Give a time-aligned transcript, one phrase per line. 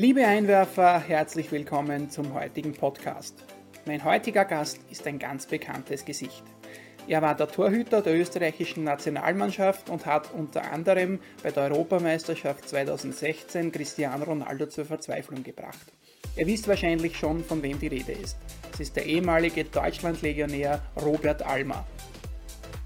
[0.00, 3.34] Liebe Einwerfer, herzlich willkommen zum heutigen Podcast.
[3.84, 6.42] Mein heutiger Gast ist ein ganz bekanntes Gesicht.
[7.06, 13.72] Er war der Torhüter der österreichischen Nationalmannschaft und hat unter anderem bei der Europameisterschaft 2016
[13.72, 15.92] Cristiano Ronaldo zur Verzweiflung gebracht.
[16.34, 18.38] Ihr wisst wahrscheinlich schon, von wem die Rede ist.
[18.72, 21.86] Es ist der ehemalige Deutschlandlegionär Robert Almer.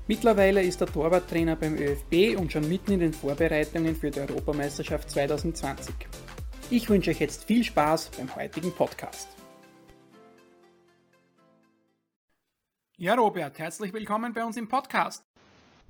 [0.08, 5.08] Mittlerweile ist er Torwarttrainer beim ÖFB und schon mitten in den Vorbereitungen für die Europameisterschaft
[5.10, 5.94] 2020.
[6.70, 9.28] Ich wünsche euch jetzt viel Spaß beim heutigen Podcast.
[12.96, 15.22] Ja, Robert, herzlich willkommen bei uns im Podcast.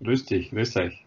[0.02, 1.04] Grüß dich, grüß euch.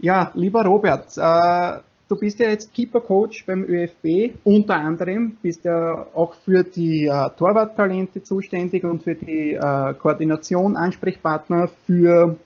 [0.00, 6.06] Ja, lieber Robert, äh, du bist ja jetzt Keeper-Coach beim ÖFB, unter anderem, bist ja
[6.14, 12.36] auch für die äh, Torwarttalente zuständig und für die äh, Koordination Ansprechpartner für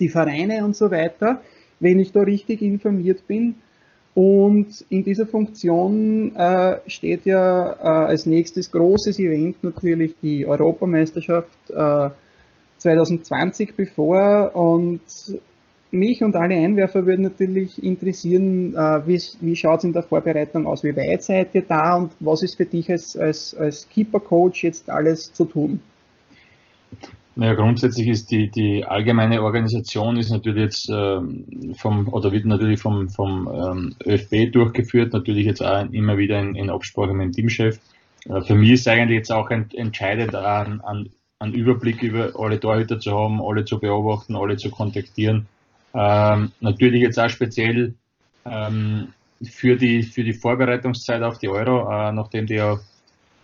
[0.00, 1.40] die Vereine und so weiter,
[1.80, 3.54] wenn ich da richtig informiert bin.
[4.18, 11.70] Und in dieser Funktion äh, steht ja äh, als nächstes großes Event natürlich die Europameisterschaft
[11.70, 12.10] äh,
[12.78, 14.56] 2020 bevor.
[14.56, 15.00] Und
[15.92, 20.66] mich und alle Einwerfer würden natürlich interessieren, äh, wie, wie schaut es in der Vorbereitung
[20.66, 20.82] aus?
[20.82, 24.90] Wie weit seid ihr da und was ist für dich als, als, als Keeper-Coach jetzt
[24.90, 25.78] alles zu tun?
[27.38, 32.80] Naja, grundsätzlich ist die, die allgemeine Organisation ist natürlich jetzt ähm, vom, oder wird natürlich
[32.80, 37.32] vom, vom ähm, ÖFB durchgeführt, natürlich jetzt auch immer wieder in, in Absprache mit dem
[37.32, 37.78] Teamchef.
[38.28, 42.58] Äh, für mich ist eigentlich jetzt auch ent, entscheidend, an, an, an Überblick über alle
[42.58, 45.46] Torhüter zu haben, alle zu beobachten, alle zu kontaktieren.
[45.94, 47.94] Ähm, natürlich jetzt auch speziell
[48.46, 49.12] ähm,
[49.44, 52.80] für, die, für die Vorbereitungszeit auf die Euro, äh, nachdem die ja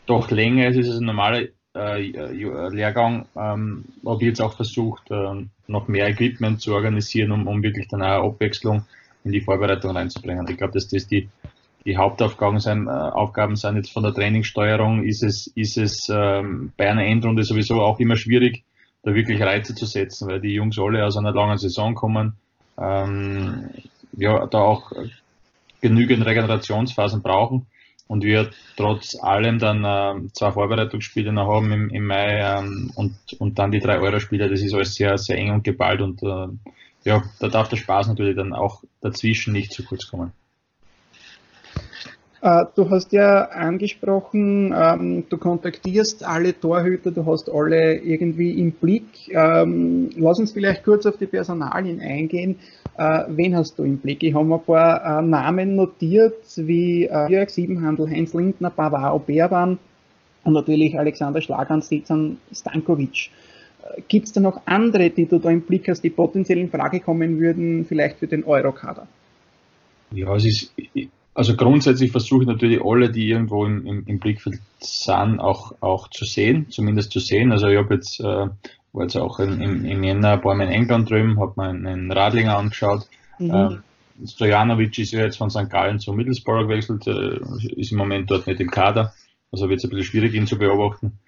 [0.07, 5.89] doch länger ist, ist es normale Lehrgang ähm, habe ich jetzt auch versucht, äh, noch
[5.89, 8.85] mehr Equipment zu organisieren, um, um wirklich dann auch Abwechslung
[9.25, 10.47] in die Vorbereitung reinzubringen.
[10.49, 11.29] Ich glaube, dass das die,
[11.85, 16.73] die Hauptaufgaben sind, äh, Aufgaben sind jetzt von der Trainingssteuerung, ist es, ist es ähm,
[16.77, 18.63] bei einer Endrunde sowieso auch immer schwierig,
[19.03, 22.35] da wirklich Reize zu setzen, weil die Jungs alle aus einer langen Saison kommen,
[22.79, 23.71] ähm,
[24.17, 24.93] ja, da auch
[25.81, 27.67] genügend Regenerationsphasen brauchen
[28.07, 33.17] und wir trotz allem dann äh, zwei Vorbereitungsspiele noch haben im, im Mai ähm, und,
[33.39, 36.49] und dann die drei Euro-Spiele, das ist alles sehr, sehr eng und geballt und äh,
[37.05, 40.33] ja, da darf der Spaß natürlich dann auch dazwischen nicht zu kurz kommen.
[42.45, 48.73] Äh, du hast ja angesprochen, ähm, du kontaktierst alle Torhüter, du hast alle irgendwie im
[48.73, 49.31] Blick.
[49.31, 52.57] Ähm, lass uns vielleicht kurz auf die Personalien eingehen.
[52.99, 54.23] Äh, wen hast du im Blick?
[54.23, 59.79] Ich habe ein paar äh, Namen notiert, wie Jörg Siebenhandel, Heinz Lindner, Bavaro Berban
[60.45, 63.31] und natürlich Alexander Schlagan, Sezan Stankovic.
[64.09, 67.01] Gibt es da noch andere, die du da im Blick hast, die potenziell in Frage
[67.01, 69.07] kommen würden, vielleicht für den Eurokader?
[70.11, 70.73] Ja, es ist,
[71.35, 76.09] also grundsätzlich versuche ich natürlich alle, die irgendwo im, im, im Blickfeld sind, auch, auch
[76.09, 77.53] zu sehen, zumindest zu sehen.
[77.53, 78.47] Also ich habe jetzt äh,
[78.95, 81.69] war jetzt auch in, im, im Jänner ein paar Mal in England drüben, habe mir
[81.69, 83.09] einen Radlinger angeschaut.
[83.39, 83.51] Mhm.
[83.51, 83.83] Ähm,
[84.25, 85.69] Stojanovic ist ja jetzt von St.
[85.69, 87.41] Gallen zu Middlesbrough gewechselt, äh,
[87.77, 89.13] ist im Moment dort nicht im Kader,
[89.51, 91.19] also wird es ein bisschen schwierig, ihn zu beobachten.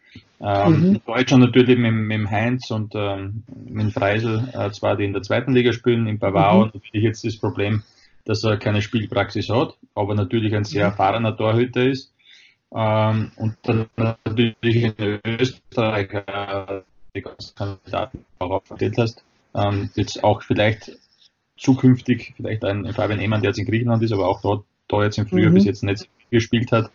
[0.40, 1.00] Ähm, mhm.
[1.04, 5.52] Deutschland natürlich mit, mit Heinz und ähm, mit Freisel, äh, zwar die in der zweiten
[5.52, 6.70] Liga spielen, in Bavaro, mhm.
[6.74, 7.82] natürlich jetzt das Problem,
[8.26, 10.90] dass er keine Spielpraxis hat, aber natürlich ein sehr mhm.
[10.90, 12.12] erfahrener Torhüter ist.
[12.74, 16.82] Ähm, und dann natürlich in Österreich äh,
[17.14, 19.24] die ganzen Kandidaten auch verstellt hast.
[19.54, 20.92] Ähm, jetzt auch vielleicht
[21.56, 25.18] zukünftig, vielleicht ein Fabian Ehmann, der jetzt in Griechenland ist, aber auch dort, da jetzt
[25.18, 25.54] im Frühjahr mhm.
[25.54, 26.90] bis jetzt nicht gespielt hat.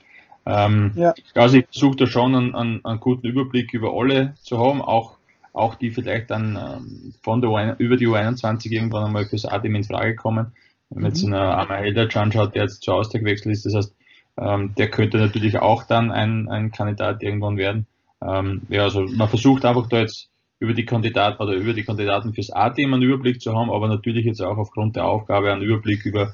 [0.45, 1.13] Ähm, ja.
[1.35, 5.17] Also ich versuche da schon einen, einen, einen, guten Überblick über alle zu haben, auch,
[5.53, 9.83] auch die vielleicht dann ähm, von der über die U21 irgendwann einmal fürs A-Team in
[9.83, 10.53] Frage kommen.
[10.91, 11.15] Wenn man mhm.
[11.15, 13.95] jetzt einen Amael anschaut, der jetzt zu Austria gewechselt ist, das heißt,
[14.37, 17.87] ähm, der könnte natürlich auch dann ein, ein Kandidat irgendwann werden.
[18.21, 20.29] Ähm, ja, also man versucht einfach da jetzt
[20.59, 24.25] über die Kandidaten oder über die Kandidaten fürs A-Team einen Überblick zu haben, aber natürlich
[24.25, 26.33] jetzt auch aufgrund der Aufgabe einen Überblick über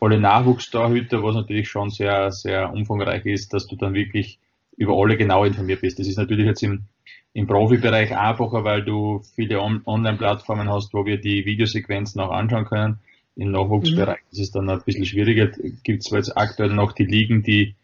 [0.00, 4.38] alle Nachwuchstorhüter, was natürlich schon sehr, sehr umfangreich ist, dass du dann wirklich
[4.76, 5.98] über alle genau informiert bist.
[5.98, 6.84] Das ist natürlich jetzt im,
[7.32, 12.64] im Profibereich einfacher, weil du viele On Online-Plattformen hast, wo wir die Videosequenzen auch anschauen
[12.64, 12.98] können.
[13.36, 14.32] Im Nachwuchsbereich mhm.
[14.32, 15.46] ist es dann ein bisschen schwieriger.
[15.82, 17.74] Gibt es zwar jetzt aktuell noch die Ligen, die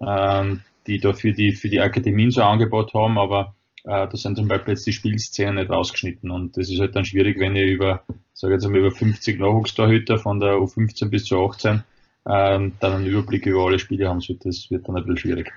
[0.00, 3.54] ähm, die da für die, für die Akademien so ein Angebot haben, aber
[3.84, 7.04] äh, da sind zum Beispiel jetzt die Spielszenen nicht rausgeschnitten und das ist halt dann
[7.04, 8.02] schwierig, wenn ihr über,
[8.32, 11.82] sage jetzt mal, über 50 Nachwuchstorhüter von der U15 bis zu 18
[12.28, 14.44] ähm, dann einen Überblick über alle Spiele haben sollt.
[14.44, 15.52] Das wird dann ein bisschen schwierig.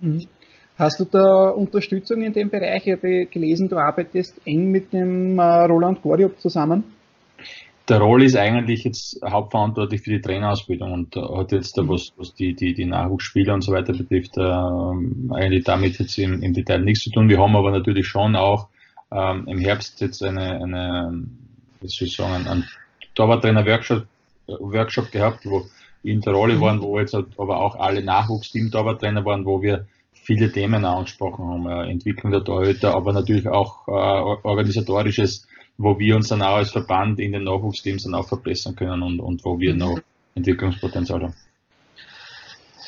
[0.00, 0.26] Mhm.
[0.76, 2.86] Hast du da Unterstützung in dem Bereich?
[2.86, 6.84] Ich habe gelesen, du arbeitest eng mit dem äh, Roland Goriop zusammen.
[7.88, 12.34] Der Roll ist eigentlich jetzt hauptverantwortlich für die Trainerausbildung und hat jetzt da was, was
[12.34, 16.80] die, die, die Nachwuchsspieler und so weiter betrifft, äh, eigentlich damit jetzt im, im Detail
[16.80, 17.28] nichts zu tun.
[17.28, 18.68] Wir haben aber natürlich schon auch
[19.10, 21.24] ähm, im Herbst jetzt eine, eine
[21.80, 22.68] wie soll ich sagen, einen
[23.14, 24.06] Torwarttrainer-Workshop
[24.58, 25.66] Workshop gehabt, wo
[26.02, 30.84] in der Rolle waren, wo jetzt aber auch alle Nachwuchsteam-Torwarttrainer waren, wo wir viele Themen
[30.84, 35.46] angesprochen haben, äh, Entwicklung der Torhüter, aber natürlich auch äh, organisatorisches
[35.80, 39.18] wo wir uns dann auch als Verband in den Nachwuchsteams dann auch verbessern können und,
[39.18, 39.98] und wo wir noch
[40.34, 41.34] Entwicklungspotenzial haben.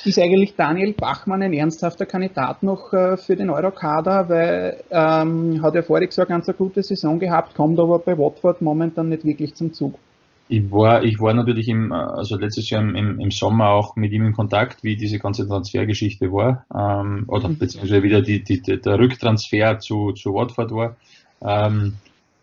[0.05, 5.75] Ist eigentlich Daniel Bachmann ein ernsthafter Kandidat noch äh, für den Eurokader, weil ähm, hat
[5.75, 9.55] ja voriges Jahr ganz eine gute Saison gehabt, kommt aber bei Watford momentan nicht wirklich
[9.55, 9.95] zum Zug.
[10.49, 14.27] Ich war, ich war natürlich im, also letztes Jahr im, im Sommer auch mit ihm
[14.27, 17.59] in Kontakt, wie diese ganze Transfergeschichte war, ähm, oder mhm.
[17.59, 20.97] beziehungsweise wieder die, die, der Rücktransfer zu, zu Watford war.
[21.41, 21.95] Ähm,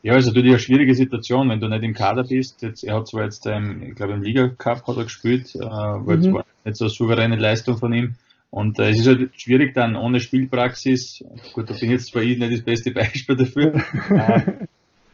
[0.02, 2.62] ja, ist natürlich eine schwierige Situation, wenn du nicht im Kader bist.
[2.62, 5.60] Jetzt, er hat zwar jetzt, ähm, ich glaube, im Liga Cup hat er gespielt, äh,
[5.60, 6.24] weil mhm.
[6.24, 8.16] es war nicht so eine souveräne Leistung von ihm.
[8.50, 11.24] Und äh, es ist halt schwierig dann ohne Spielpraxis.
[11.54, 13.74] Gut, da bin ich jetzt zwar ich nicht das beste Beispiel dafür.
[14.10, 14.42] äh,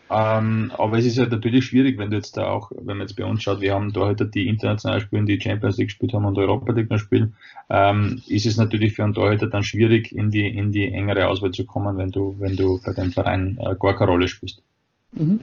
[0.07, 3.15] ähm, aber es ist halt natürlich schwierig, wenn du jetzt da auch, wenn man jetzt
[3.15, 6.25] bei uns schaut, wir haben da halt die international spielen, die Champions League gespielt haben
[6.25, 7.35] und Europa League noch spielen,
[7.69, 11.51] ähm, ist es natürlich für einen Torhüter dann schwierig, in die, in die engere Auswahl
[11.51, 14.61] zu kommen, wenn du, wenn du bei dem Verein äh, gar keine Rolle spielst.
[15.15, 15.39] Mhm.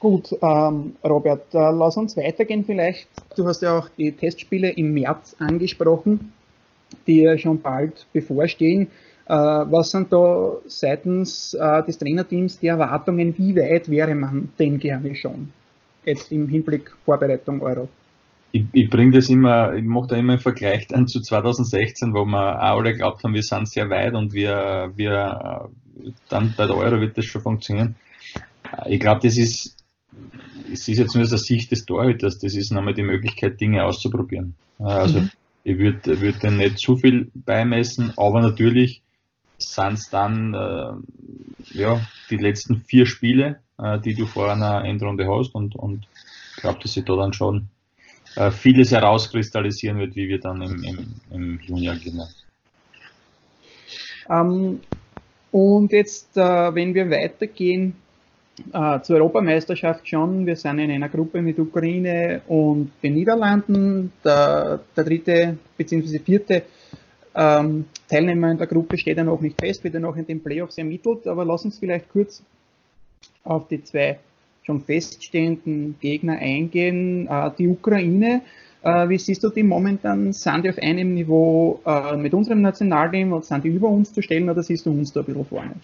[0.00, 3.06] Gut, ähm, Robert, äh, lass uns weitergehen vielleicht.
[3.36, 6.32] Du hast ja auch die Testspiele im März angesprochen,
[7.06, 8.88] die ja schon bald bevorstehen.
[9.26, 13.36] Äh, was sind da seitens äh, des Trainerteams die Erwartungen?
[13.36, 15.52] Wie weit wäre man denn gerne schon?
[16.06, 17.86] Jetzt im Hinblick Vorbereitung Euro.
[18.52, 22.24] Ich, ich bringe das immer, ich mache da immer einen Vergleich dann zu 2016, wo
[22.24, 25.70] wir auch alle glaubt haben, wir sind sehr weit und wir, wir
[26.28, 27.96] dann bei der Euro wird das schon funktionieren.
[28.86, 29.76] Ich glaube, das ist,
[30.72, 33.84] es ist jetzt nur aus der Sicht des Torhüters, das ist nochmal die Möglichkeit, Dinge
[33.84, 34.54] auszuprobieren.
[34.78, 35.30] Also mhm.
[35.64, 39.02] ich würde würd dann nicht zu viel beimessen, aber natürlich
[39.58, 42.00] sind es dann äh, ja,
[42.30, 46.06] die letzten vier Spiele, äh, die du vor einer Endrunde hast und, und
[46.56, 47.68] ich glaube, dass sich da dann schon
[48.36, 52.22] äh, vieles herauskristallisieren wird, wie wir dann im, im, im Juni agieren.
[54.28, 54.80] Ähm,
[55.52, 57.94] und jetzt, äh, wenn wir weitergehen
[58.72, 64.12] äh, zur Europameisterschaft schon, wir sind in einer Gruppe mit Ukraine und den Niederlanden.
[64.24, 66.18] Der, der dritte bzw.
[66.18, 66.62] vierte
[67.34, 70.42] ähm, Teilnehmer in der Gruppe steht ja noch nicht fest, wird ja noch in den
[70.42, 72.42] Playoffs ermittelt, aber lass uns vielleicht kurz
[73.44, 74.18] auf die zwei
[74.62, 77.26] schon feststehenden Gegner eingehen.
[77.28, 78.42] Äh, die Ukraine
[78.82, 80.32] wie siehst du die momentan?
[80.32, 84.22] Sind die auf einem Niveau äh, mit unserem Nationalteam oder sind die über uns zu
[84.22, 85.74] stellen oder siehst du uns da ein bisschen vorne?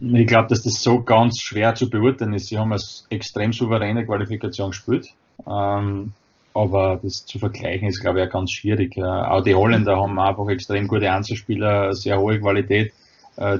[0.00, 2.48] Ich glaube, dass das so ganz schwer zu beurteilen ist.
[2.48, 5.08] Sie haben eine extrem souveräne Qualifikation gespielt.
[5.46, 6.12] Ähm,
[6.52, 8.96] aber das zu vergleichen ist, glaube ich, auch ganz schwierig.
[8.96, 12.92] Äh, auch die Holländer haben einfach extrem gute Einzelspieler, sehr hohe Qualität,
[13.36, 13.58] äh,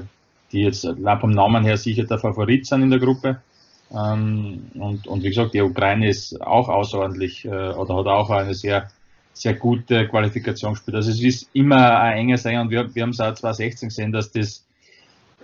[0.51, 3.41] die jetzt vom Namen her sicher der Favorit sind in der Gruppe.
[3.91, 8.53] Ähm, und, und wie gesagt, die Ukraine ist auch außerordentlich äh, oder hat auch eine
[8.53, 8.89] sehr,
[9.33, 10.95] sehr gute Qualifikation gespielt.
[10.95, 14.11] Also es ist immer ein enger Sein und wir, wir haben es auch 2016 gesehen,
[14.11, 14.65] dass das,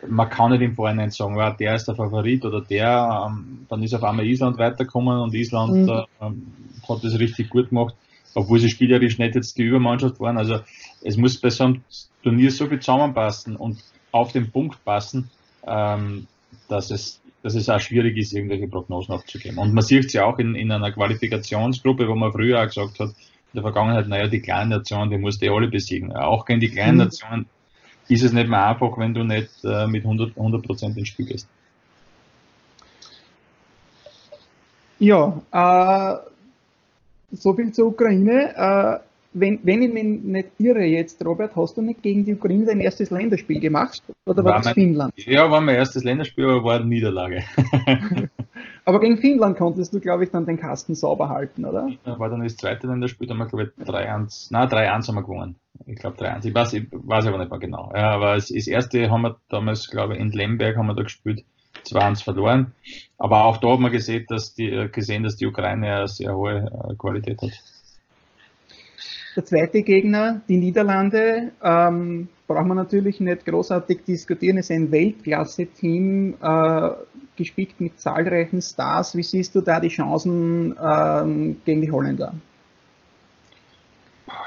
[0.07, 3.83] man kann nicht im Vorhinein sagen, ja, der ist der Favorit oder der, ähm, dann
[3.83, 5.89] ist auf einmal Island weitergekommen und Island mhm.
[5.89, 7.93] äh, hat das richtig gut gemacht,
[8.33, 10.37] obwohl sie spielerisch nicht jetzt die Übermannschaft waren.
[10.37, 10.61] Also
[11.03, 11.83] es muss bei so einem
[12.23, 13.77] Turnier so viel zusammenpassen und
[14.11, 15.29] auf den Punkt passen,
[15.65, 16.27] ähm,
[16.67, 19.57] dass es dass es auch schwierig ist, irgendwelche Prognosen abzugeben.
[19.57, 22.99] Und man sieht es ja auch in, in einer Qualifikationsgruppe, wo man früher auch gesagt
[22.99, 26.15] hat, in der Vergangenheit, naja, die kleinen Nationen, die musst du alle besiegen.
[26.15, 27.03] Auch gegen die kleinen mhm.
[27.03, 27.45] Nationen
[28.07, 31.47] ist es nicht mehr einfach, wenn du nicht äh, mit 100, 100 ins Spiel gehst.
[34.99, 36.17] Ja, äh,
[37.35, 38.55] so viel zur Ukraine.
[38.55, 42.65] Äh, wenn, wenn ich mich nicht irre jetzt, Robert, hast du nicht gegen die Ukraine
[42.65, 44.03] dein erstes Länderspiel gemacht?
[44.25, 45.13] Oder war, war das mein, Finnland?
[45.15, 47.43] Ja, war mein erstes Länderspiel, aber war eine Niederlage.
[48.85, 51.87] aber gegen Finnland konntest du, glaube ich, dann den Kasten sauber halten, oder?
[52.05, 55.15] Ja, war dann das zweite Länderspiel, da haben wir, glaube ich, 3-1, nein, 3-1 haben
[55.15, 55.55] wir gewonnen.
[55.85, 57.91] Ich glaube 3-1, ich weiß, ich weiß aber nicht mehr genau.
[57.95, 61.45] Ja, aber das, erste haben wir damals, glaube ich, in Lemberg haben wir da gespielt.
[61.85, 62.73] 2-1 verloren.
[63.17, 66.69] Aber auch da hat man gesehen, dass die, gesehen, dass die Ukraine eine sehr hohe
[66.89, 67.51] äh, Qualität hat.
[69.35, 76.35] Der zweite Gegner, die Niederlande, ähm, braucht man natürlich nicht großartig diskutieren, ist ein Weltklasse-Team,
[76.41, 76.89] äh,
[77.37, 79.15] gespickt mit zahlreichen Stars.
[79.15, 82.33] Wie siehst du da die Chancen ähm, gegen die Holländer?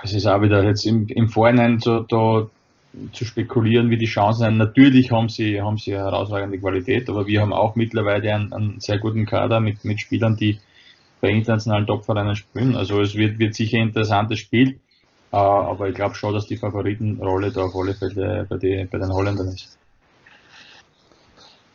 [0.03, 2.47] Es ist auch wieder jetzt im, im Vorhinein so, da
[3.13, 4.59] zu spekulieren, wie die Chancen sind.
[4.59, 8.99] Natürlich haben sie, haben sie herausragende Qualität, aber wir haben auch mittlerweile einen, einen sehr
[8.99, 10.59] guten Kader mit, mit Spielern, die
[11.25, 12.77] bei internationalen Topvereinen spielen.
[12.77, 14.79] Also es wird, wird sicher ein interessantes Spiel,
[15.33, 18.99] äh, aber ich glaube schon, dass die Favoritenrolle da auf alle Fälle bei, die, bei
[18.99, 19.79] den Holländern ist.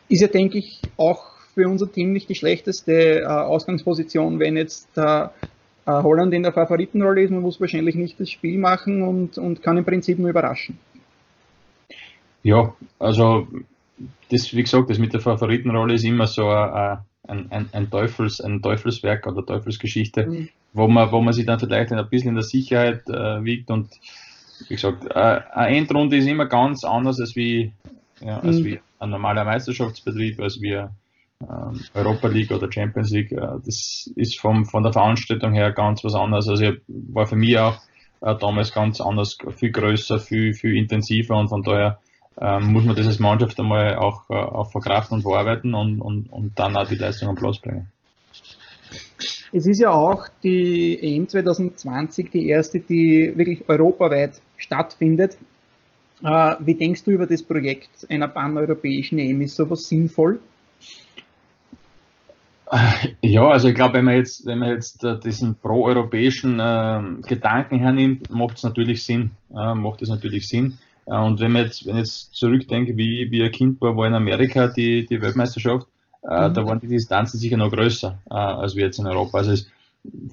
[0.07, 1.23] Ist ja, denke ich, auch
[1.55, 5.33] für unser Team nicht die schlechteste äh, Ausgangsposition, wenn jetzt der
[5.87, 7.31] äh, Holland in der Favoritenrolle ist.
[7.31, 10.77] Man muss wahrscheinlich nicht das Spiel machen und, und kann im Prinzip nur überraschen.
[12.43, 13.47] Ja, also
[14.29, 18.61] das, wie gesagt, das mit der Favoritenrolle ist immer so ein, ein, ein, Teufels, ein
[18.61, 20.49] Teufelswerk oder Teufelsgeschichte, mhm.
[20.73, 23.89] wo, man, wo man sich dann vielleicht ein bisschen in der Sicherheit äh, wiegt und
[24.67, 27.71] wie gesagt, äh, eine Endrunde ist immer ganz anders als wie,
[28.19, 28.65] ja, als mhm.
[28.65, 33.31] wie ein normaler Meisterschaftsbetrieb, als wie ähm, Europa League oder Champions League.
[33.31, 36.47] Äh, das ist vom, von der Veranstaltung her ganz was anderes.
[36.49, 37.77] Also ich, war für mich auch
[38.21, 41.99] äh, damals ganz anders, viel größer, viel, viel intensiver und von daher
[42.39, 46.31] ähm, muss man das als Mannschaft einmal auch, äh, auch verkraften und verarbeiten und, und,
[46.31, 47.87] und dann auch die Leistung am Platz bringen.
[49.51, 55.37] Es ist ja auch die EM 2020 die erste, die wirklich europaweit stattfindet.
[56.23, 59.41] Äh, wie denkst du über das Projekt einer paneuropäischen EM?
[59.41, 60.39] Ist sowas sinnvoll?
[63.21, 67.79] Ja, also ich glaube, wenn man jetzt, wenn man jetzt äh, diesen pro-europäischen äh, Gedanken
[67.79, 69.31] hernimmt, macht es natürlich Sinn.
[69.49, 70.77] Äh, macht es natürlich Sinn.
[71.09, 74.07] Äh, und wenn man jetzt, wenn ich jetzt zurückdenke, wie, wie ein Kind war, war
[74.07, 75.87] in Amerika die, die Weltmeisterschaft,
[76.23, 76.53] äh, mhm.
[76.53, 79.39] da waren die Distanzen sicher noch größer äh, als wir jetzt in Europa.
[79.39, 79.67] Also es,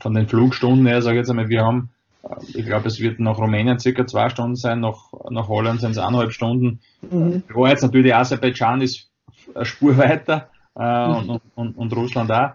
[0.00, 1.90] von den Flugstunden her, sage ich jetzt einmal, wir haben,
[2.22, 5.92] äh, ich glaube, es wird nach Rumänien circa zwei Stunden sein, nach, nach Holland sind
[5.92, 6.80] es eineinhalb Stunden.
[7.10, 7.42] Mhm.
[7.52, 9.08] Wo jetzt natürlich Aserbaidschan ist
[9.54, 11.30] eine Spur weiter äh, mhm.
[11.30, 12.50] und, und, und Russland auch.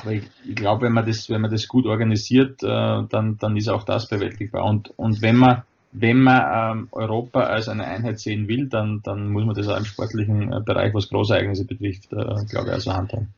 [0.00, 3.56] Aber ich, ich glaube, wenn man das, wenn man das gut organisiert, äh, dann, dann
[3.58, 4.64] ist auch das bewältigbar.
[4.64, 9.28] Und, und wenn man, wenn man ähm, Europa als eine Einheit sehen will, dann, dann
[9.28, 12.92] muss man das auch im sportlichen äh, Bereich, was Großereignisse betrifft, äh, glaube ich, also
[12.92, 13.28] handhaben.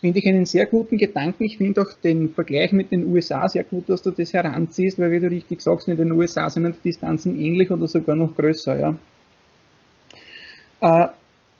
[0.00, 1.44] Finde ich einen sehr guten Gedanken.
[1.44, 5.12] Ich finde auch den Vergleich mit den USA sehr gut, dass du das heranziehst, weil
[5.12, 8.78] wie du richtig sagst, in den USA sind die Distanzen ähnlich oder sogar noch größer.
[8.78, 8.96] Ja.
[10.80, 11.08] Äh,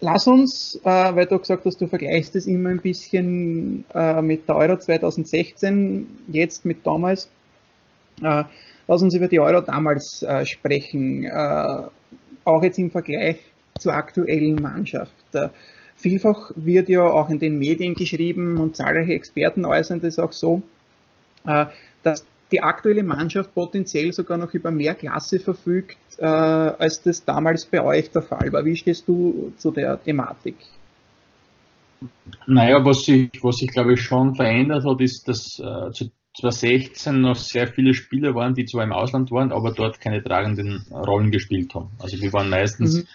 [0.02, 4.48] Lass uns, äh, weil du gesagt hast, du vergleichst es immer ein bisschen äh, mit
[4.48, 7.28] der Euro 2016, jetzt mit damals.
[8.90, 11.82] Äh, lass uns über die Euro damals äh, sprechen, äh,
[12.44, 13.38] auch jetzt im Vergleich
[13.78, 15.12] zur aktuellen Mannschaft.
[15.32, 15.48] Äh,
[15.96, 20.62] vielfach wird ja auch in den Medien geschrieben und zahlreiche Experten äußern das auch so,
[22.02, 27.64] dass die aktuelle Mannschaft potenziell sogar noch über mehr Klasse verfügt, äh, als das damals
[27.64, 28.64] bei euch der Fall war.
[28.64, 30.56] Wie stehst du zu der Thematik?
[32.46, 37.20] Naja, was sich, was sich glaube ich schon verändert hat, ist, dass äh, zu 2016
[37.20, 41.30] noch sehr viele Spieler waren, die zwar im Ausland waren, aber dort keine tragenden Rollen
[41.30, 41.90] gespielt haben.
[41.98, 43.06] Also wir waren meistens, mhm.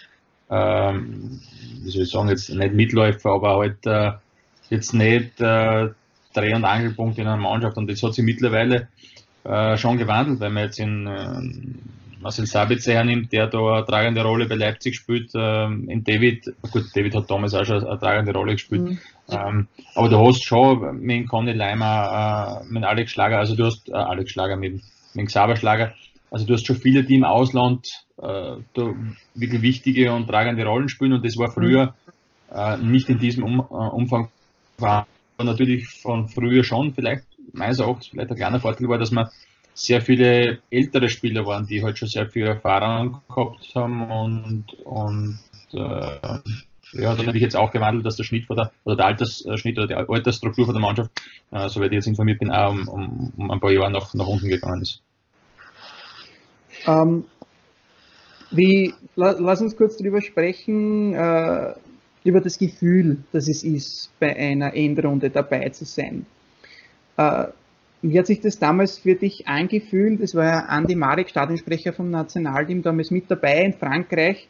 [0.50, 1.40] ähm,
[1.82, 4.12] wie soll ich sagen, jetzt nicht Mitläufer, aber halt äh,
[4.68, 5.88] jetzt nicht äh,
[6.34, 7.78] Dreh- und Angelpunkt in einer Mannschaft.
[7.78, 8.88] Und das hat sich mittlerweile
[9.44, 11.40] äh, schon gewandelt, wenn man jetzt in äh,
[12.26, 16.86] Marcel Sabitzer hernimmt, der da eine tragende Rolle bei Leipzig spielt, äh, in David, gut,
[16.92, 18.98] David hat damals auch schon eine tragende Rolle gespielt, mhm.
[19.30, 23.88] ähm, aber du hast schon mit Conny Leimer, äh, mit Alex Schlager, also du hast
[23.90, 24.82] äh, Alex Schlager, mit,
[25.14, 25.94] mit Xaver Schlager,
[26.32, 27.86] also du hast schon viele, die im Ausland
[28.18, 28.94] äh, da
[29.36, 31.94] wirklich wichtige und tragende Rollen spielen und das war früher
[32.52, 34.30] äh, nicht in diesem um, äh, Umfang
[34.78, 35.06] war
[35.38, 39.28] natürlich von früher schon vielleicht meines Erachtens vielleicht ein kleiner Vorteil war, dass man
[39.76, 45.38] sehr viele ältere Spieler waren, die halt schon sehr viel Erfahrung gehabt haben und, und
[45.74, 46.38] äh,
[46.92, 49.76] ja, dann habe ich jetzt auch gewandelt, dass der Schnitt von der, oder der Altersschnitt
[49.76, 51.10] oder die Altersstruktur von der Mannschaft,
[51.50, 54.26] äh, soweit ich jetzt informiert bin, auch um, um, um ein paar Jahre nach, nach
[54.26, 55.02] unten gegangen ist.
[56.86, 57.24] Ähm,
[58.50, 61.74] wie, la, lass uns kurz darüber sprechen, äh,
[62.24, 66.24] über das Gefühl, dass es ist, bei einer Endrunde dabei zu sein.
[67.18, 67.48] Äh,
[68.10, 70.22] wie hat sich das damals für dich angefühlt?
[70.22, 74.48] Das war ja Andi Marek, Stadionsprecher vom Nationalteam, damals mit dabei in Frankreich.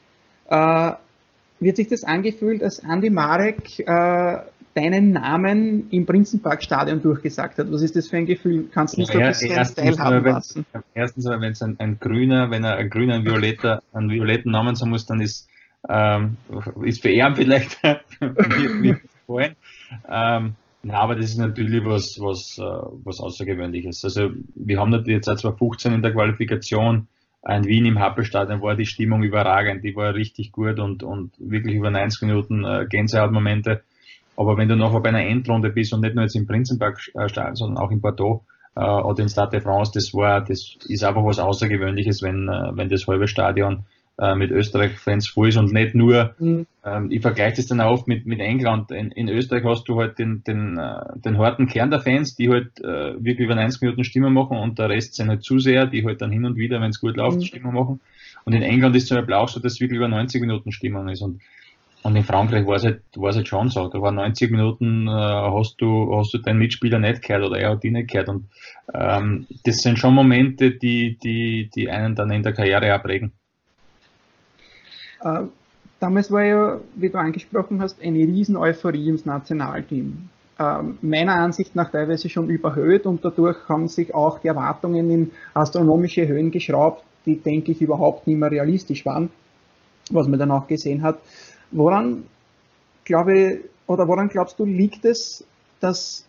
[0.49, 0.93] Äh,
[1.59, 4.39] wie hat sich das angefühlt, als Andi Marek äh,
[4.75, 7.73] deinen Namen im Prinzenparkstadion durchgesagt hat?
[7.73, 8.69] Was ist das für ein Gefühl?
[8.73, 10.67] Kannst du uns ja, da ein bisschen erstens, teilhaben lassen?
[10.95, 14.75] Erstens, wenn es ein, ein, grüner, wenn er ein grüner, ein violetter, einen violetten Namen
[14.75, 15.49] sagen muss, dann ist,
[15.89, 16.37] ähm,
[16.85, 17.83] ist für ihn vielleicht
[18.21, 18.97] wie,
[19.27, 19.53] vorhin.
[20.09, 20.55] Ähm,
[20.87, 22.63] na, aber das ist natürlich was, was, äh,
[23.05, 24.05] was Außergewöhnliches.
[24.05, 27.09] Also wir haben natürlich jetzt seit 2015 in der Qualifikation
[27.49, 31.75] in Wien im Happelstadion war die Stimmung überragend, die war richtig gut und, und wirklich
[31.75, 33.83] über 90 Minuten äh, Gänsehautmomente.
[34.37, 37.85] Aber wenn du nachher bei einer Endrunde bist und nicht nur jetzt im Prinzenpark-Stadion, sondern
[37.85, 38.45] auch in Bordeaux,
[38.77, 42.71] äh, oder in Stade de France, das war, das ist einfach was Außergewöhnliches, wenn, äh,
[42.75, 43.87] wenn das halbe Stadion
[44.19, 46.67] äh, mit Österreich-Fans voll ist und nicht nur, mhm.
[46.87, 48.93] Ähm, ich vergleiche das dann auch oft mit, mit England.
[48.93, 52.49] In, in Österreich hast du halt den, den, äh, den harten Kern der Fans, die
[52.49, 56.05] halt äh, wirklich über 90 Minuten Stimme machen und der Rest sind halt Zuseher, die
[56.05, 57.43] halt dann hin und wieder, wenn es gut läuft, mhm.
[57.43, 58.01] Stimmung machen.
[58.45, 61.09] Und in England ist zum Beispiel auch so, dass es wirklich über 90 Minuten Stimmung
[61.09, 61.23] ist.
[61.23, 61.41] Und,
[62.05, 63.89] und in Frankreich war es halt, halt schon so.
[63.89, 67.71] Da war 90 Minuten, äh, hast du, hast du deinen Mitspieler nicht gehört oder er
[67.71, 68.29] hat die nicht gehört.
[68.29, 68.49] Und
[68.95, 73.33] ähm, das sind schon Momente, die, die, die einen dann in der Karriere abregen.
[75.21, 75.47] Äh,
[76.01, 80.29] damals war ja, wie du angesprochen hast, eine riesen Euphorie ins Nationalteam.
[80.59, 85.31] Äh, meiner Ansicht nach teilweise schon überhöht und dadurch haben sich auch die Erwartungen in
[85.55, 89.31] astronomische Höhen geschraubt, die, denke ich, überhaupt nicht mehr realistisch waren,
[90.11, 91.19] was man dann auch gesehen hat.
[91.71, 92.25] Woran,
[93.05, 95.45] glaube oder woran glaubst du, liegt es,
[95.81, 96.25] dass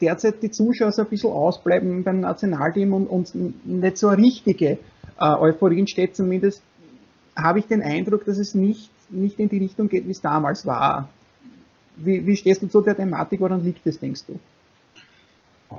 [0.00, 4.78] derzeit die Zuschauer so ein bisschen ausbleiben beim Nationalteam und, und nicht so eine richtige
[5.18, 6.62] äh, Euphorie entsteht, zumindest
[7.36, 10.66] habe ich den Eindruck, dass es nicht, nicht in die Richtung geht, wie es damals
[10.66, 11.08] war.
[11.96, 14.38] Wie, wie stehst du zu der Thematik, woran liegt es, denkst du?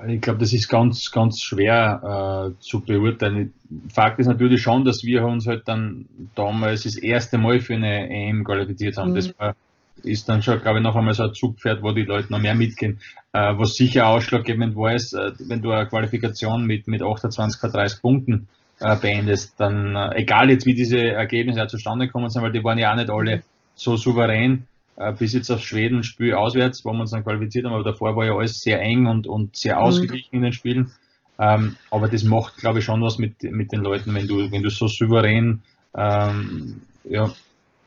[0.08, 3.53] Ich glaube, das ist ganz, ganz schwer äh, zu beurteilen.
[3.89, 8.10] Fakt ist natürlich schon, dass wir uns halt dann damals das erste Mal für eine
[8.10, 9.12] EM qualifiziert haben.
[9.12, 9.15] Mhm.
[9.15, 9.55] Das war,
[10.03, 12.55] ist dann schon, glaube ich, noch einmal so ein Zugpferd, wo die Leute noch mehr
[12.55, 13.00] mitgehen.
[13.34, 18.01] Äh, was sicher ausschlaggebend war, ist, äh, wenn du eine Qualifikation mit, mit 28, 30
[18.01, 18.48] Punkten
[18.81, 22.77] äh, beendest, dann äh, egal jetzt wie diese Ergebnisse zustande gekommen sind, weil die waren
[22.77, 23.43] ja auch nicht alle
[23.75, 27.73] so souverän, äh, bis jetzt auf Schweden Spiel auswärts, wo wir uns dann qualifiziert haben,
[27.73, 29.81] aber davor war ja alles sehr eng und, und sehr mhm.
[29.81, 30.38] ausgeglichen mhm.
[30.38, 30.91] in den Spielen.
[31.39, 34.61] Ähm, aber das macht, glaube ich, schon was mit, mit den Leuten, wenn du, wenn
[34.61, 35.61] du so souverän
[35.95, 37.31] ähm, ja,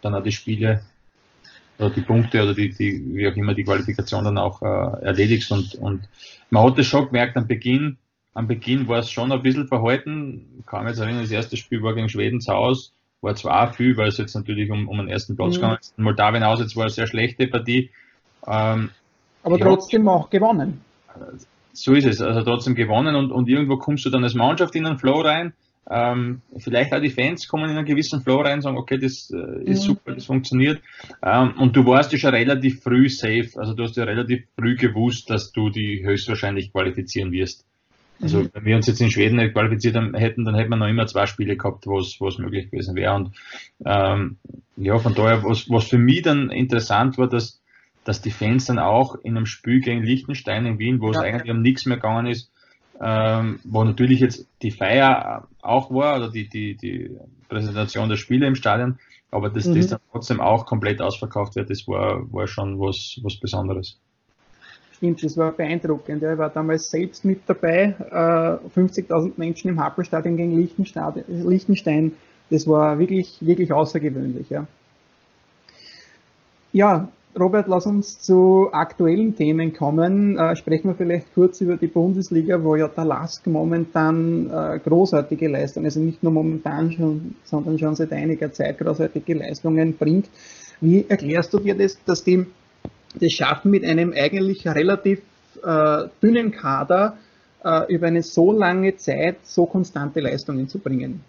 [0.03, 0.83] dann auch die Spiele
[1.79, 5.51] oder die Punkte oder die, die, wie auch immer die Qualifikation dann auch äh, erledigst
[5.53, 6.09] und, und
[6.51, 7.97] man hat das schon gemerkt am Beginn,
[8.35, 10.47] am Beginn war es schon ein bisschen verhalten.
[10.59, 12.91] Ich kann mich jetzt erinnern, das erste Spiel war gegen Schweden zu Hause.
[13.21, 15.61] War zwar auch viel, weil es jetzt natürlich um, um den ersten Platz mhm.
[15.61, 15.99] gegangen ist.
[15.99, 17.91] Moldawien aus, jetzt war eine sehr schlechte Partie.
[18.47, 18.91] Ähm,
[19.45, 20.81] Aber trotzdem auch gewonnen.
[21.73, 24.85] So ist es, also trotzdem gewonnen und, und irgendwo kommst du dann als Mannschaft in
[24.85, 25.55] einen Flow rein.
[25.89, 29.31] Ähm, vielleicht auch die Fans kommen in einen gewissen Flow rein und sagen, okay, das
[29.31, 29.89] äh, ist mhm.
[29.89, 30.81] super, das funktioniert.
[31.23, 34.77] Ähm, und du warst ja schon relativ früh safe, also du hast ja relativ früh
[34.77, 37.65] gewusst, dass du die höchstwahrscheinlich qualifizieren wirst.
[38.21, 38.51] Also mhm.
[38.53, 41.07] wenn wir uns jetzt in Schweden nicht qualifiziert haben, hätten, dann hätten wir noch immer
[41.07, 43.15] zwei Spiele gehabt, wo es möglich gewesen wäre.
[43.15, 43.33] Und
[43.85, 44.37] ähm,
[44.77, 47.61] ja, von daher, was, was für mich dann interessant war, dass,
[48.05, 51.19] dass die Fans dann auch in einem Spiel gegen Liechtenstein in Wien, wo ja.
[51.19, 52.51] es eigentlich um nichts mehr gegangen ist,
[53.01, 57.11] ähm, wo natürlich jetzt die Feier auch war, oder die, die, die
[57.49, 58.99] Präsentation der Spiele im Stadion,
[59.31, 59.75] aber dass mhm.
[59.75, 63.99] das dann trotzdem auch komplett ausverkauft wird, das war, war schon was, was Besonderes.
[64.97, 66.23] Stimmt, das war beeindruckend.
[66.23, 67.97] Er war damals selbst mit dabei.
[68.75, 72.13] 50.000 äh, Menschen im Happelstadion gegen Liechtenstein.
[72.51, 74.51] Das war wirklich, wirklich außergewöhnlich.
[74.51, 74.67] Ja.
[76.73, 80.39] ja, Robert, lass uns zu aktuellen Themen kommen.
[80.39, 85.49] Äh, sprechen wir vielleicht kurz über die Bundesliga, wo ja der Lask momentan äh, großartige
[85.49, 90.31] Leistungen, also nicht nur momentan schon, sondern schon seit einiger Zeit großartige Leistungen bringt.
[90.81, 92.47] Wie erklärst du dir das, dass die
[93.15, 95.21] das schaffen mit einem eigentlich relativ
[95.63, 97.17] äh, dünnen Kader
[97.65, 101.21] äh, über eine so lange Zeit so konstante Leistungen zu bringen?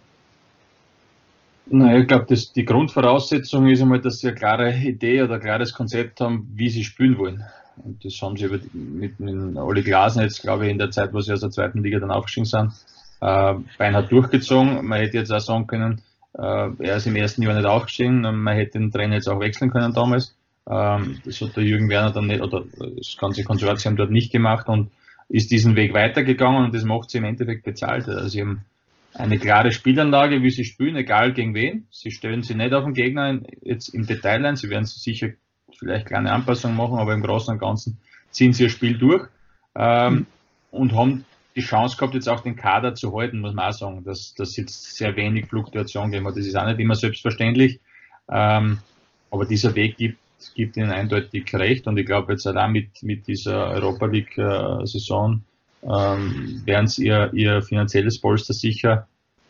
[1.68, 5.74] Naja, ich glaube, die Grundvoraussetzung ist einmal, dass sie eine klare Idee oder ein klares
[5.74, 7.44] Konzept haben, wie sie spielen wollen.
[7.84, 11.22] Und das haben sie mit, mit Oli Glasen jetzt, glaube ich, in der Zeit, wo
[11.22, 12.72] sie aus der zweiten Liga dann aufgestiegen sind,
[13.22, 14.86] äh, beinahe durchgezogen.
[14.86, 16.02] Man hätte jetzt auch sagen können,
[16.38, 19.72] äh, er ist im ersten Jahr nicht aufgestiegen, man hätte den Trainer jetzt auch wechseln
[19.72, 20.35] können damals.
[20.68, 22.64] Ähm, das hat der Jürgen Werner dann nicht, oder
[22.98, 24.92] das ganze Konsortium dort nicht gemacht und
[25.30, 28.08] ist diesen Weg weitergegangen und das macht sie im Endeffekt bezahlt.
[28.08, 28.66] Also sie haben
[29.14, 31.88] eine klare Spielanlage, wie sie spielen, egal gegen wen.
[31.90, 34.56] Sie stellen sie nicht auf den Gegner jetzt im Detail ein.
[34.56, 35.30] Sie werden sicher
[35.78, 37.98] vielleicht kleine Anpassungen machen, aber im Großen und Ganzen
[38.32, 39.28] ziehen sie ihr Spiel durch
[39.76, 40.26] ähm,
[40.72, 41.26] und haben
[41.56, 44.58] die Chance gehabt, jetzt auch den Kader zu halten, muss man auch sagen, dass das
[44.58, 46.36] jetzt sehr wenig Fluktuation gegeben hat.
[46.36, 47.80] Das ist auch nicht immer selbstverständlich,
[48.30, 48.80] ähm,
[49.32, 50.20] aber dieser Weg gibt
[50.54, 54.86] gibt ihnen eindeutig recht und ich glaube jetzt auch mit, mit dieser Europa League äh,
[54.86, 55.42] Saison
[55.84, 59.08] ähm, werden sie ihr, ihr finanzielles Polster sicher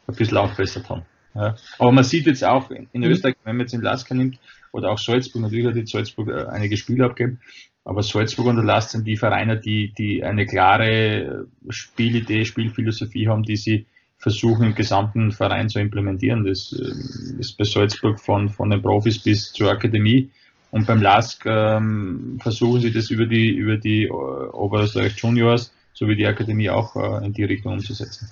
[0.08, 1.04] ein bisschen aufbessert haben.
[1.34, 1.56] Ja.
[1.80, 3.04] Aber man sieht jetzt auch in mhm.
[3.04, 4.40] Österreich, wenn man jetzt in Lasker nimmt,
[4.72, 7.40] oder auch Salzburg, natürlich hat jetzt Salzburg äh, einige Spiele abgegeben,
[7.84, 13.58] aber Salzburg und Lask sind die Vereine, die, die eine klare Spielidee, Spielphilosophie haben, die
[13.58, 13.86] sie
[14.18, 16.46] versuchen, im gesamten Verein zu implementieren.
[16.46, 20.32] Das äh, ist bei Salzburg von, von den Profis bis zur Akademie
[20.76, 26.06] und beim LASK ähm, versuchen sie das über die, über die äh, Oberösterreich Juniors so
[26.10, 28.30] wie die Akademie auch äh, in die Richtung umzusetzen.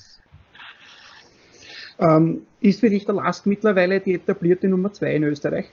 [2.00, 5.68] Ähm, ist für dich der Last mittlerweile die etablierte Nummer 2 in Österreich?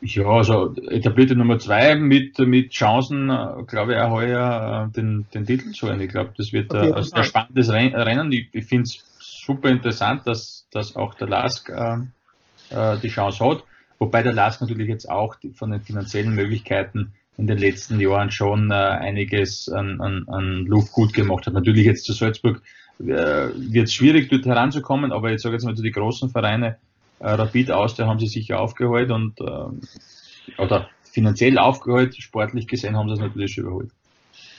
[0.00, 5.26] Ja, also etablierte Nummer 2 mit, mit Chancen, äh, glaube ich, auch heuer äh, den,
[5.32, 6.00] den Titel zu holen.
[6.00, 8.32] Ich glaube, das wird ein sehr spannendes Rennen.
[8.32, 13.62] Ich, ich finde es super interessant, dass, dass auch der Lask äh, die Chance hat.
[13.98, 18.70] Wobei der Lask natürlich jetzt auch von den finanziellen Möglichkeiten in den letzten Jahren schon
[18.70, 21.54] äh, einiges an, an, an Luft gut gemacht hat.
[21.54, 22.62] Natürlich jetzt zu Salzburg
[23.00, 26.76] äh, wird es schwierig, dort heranzukommen, aber ich sage jetzt mal zu den großen Vereine,
[27.18, 32.96] äh, Rapid aus, da haben sie sicher aufgeholt und äh, oder finanziell aufgeholt, sportlich gesehen
[32.96, 33.90] haben sie es natürlich schon überholt.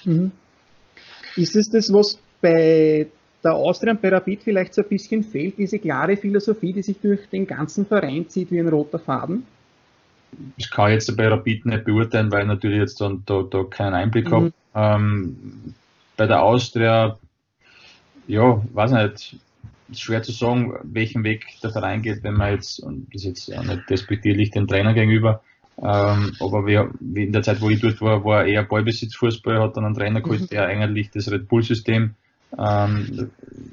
[0.04, 0.32] Mhm.
[1.36, 3.08] Ist es das, was bei
[3.46, 7.00] der Austria und bei Rapid vielleicht so ein bisschen fehlt, diese klare Philosophie, die sich
[7.00, 9.46] durch den ganzen Verein zieht wie ein roter Faden?
[10.58, 13.94] Ich kann jetzt bei Rapid nicht beurteilen, weil ich natürlich jetzt da, da, da keinen
[13.94, 14.34] Einblick mhm.
[14.34, 14.54] habe.
[14.74, 15.38] Ähm,
[16.18, 17.18] bei der Austria,
[18.28, 19.40] ja, weiß nicht,
[19.90, 23.48] ist schwer zu sagen, welchen Weg der Verein geht, wenn man jetzt, und das ist
[23.48, 25.42] jetzt auch nicht despektierlich dem Trainer gegenüber,
[25.78, 29.86] ähm, aber wir, in der Zeit, wo ich dort war, war eher Ballbesitzfußball, hat dann
[29.86, 30.48] einen Trainer geholt, mhm.
[30.48, 32.16] der eigentlich das Red Bull-System
[32.58, 33.32] ähm,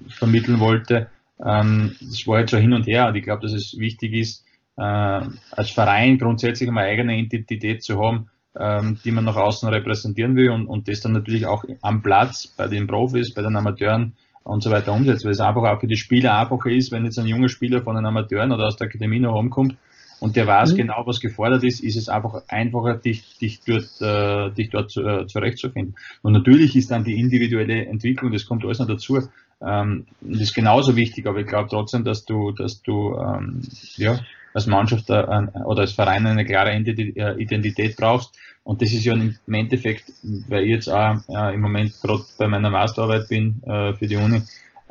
[0.09, 1.09] vermitteln wollte.
[1.45, 4.45] Ähm, das war jetzt so hin und her und ich glaube, dass es wichtig ist,
[4.77, 10.37] äh, als Verein grundsätzlich eine eigene Identität zu haben, ähm, die man nach außen repräsentieren
[10.37, 14.15] will und, und das dann natürlich auch am Platz bei den Profis, bei den Amateuren
[14.45, 17.19] und so weiter umsetzt, weil es einfach auch für die Spieler einfacher ist, wenn jetzt
[17.19, 19.77] ein junger Spieler von einem Amateuren oder aus der Akademie noch rumkommt
[20.23, 20.77] und der weiß mhm.
[20.77, 25.27] genau, was gefordert ist, ist es einfach einfacher, dich, dich dort, äh, dich dort äh,
[25.27, 25.97] zurechtzufinden.
[26.23, 29.19] Und natürlich ist dann die individuelle Entwicklung, das kommt alles noch dazu,
[29.61, 33.63] ähm, das ist genauso wichtig, aber ich glaube trotzdem, dass du, dass du ähm,
[33.97, 34.21] ja,
[34.55, 35.25] als Mannschaft äh,
[35.65, 38.39] oder als Verein eine klare äh, Identität brauchst.
[38.63, 40.05] Und das ist ja im Endeffekt,
[40.49, 44.17] weil ich jetzt auch äh, im Moment gerade bei meiner Masterarbeit bin äh, für die
[44.17, 44.43] Uni,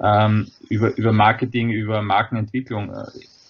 [0.03, 2.91] ähm, über, über Marketing, über Markenentwicklung.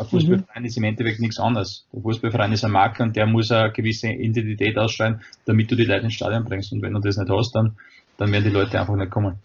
[0.02, 0.66] Ein Fußballverein mhm.
[0.66, 1.86] ist im Endeffekt nichts anderes.
[1.94, 5.86] Der Fußballverein ist ein Marke und der muss eine gewisse Identität ausschreiben, damit du die
[5.86, 6.72] Leute ins Stadion bringst.
[6.72, 7.78] Und wenn du das nicht hast, dann,
[8.18, 9.36] dann werden die Leute einfach nicht kommen.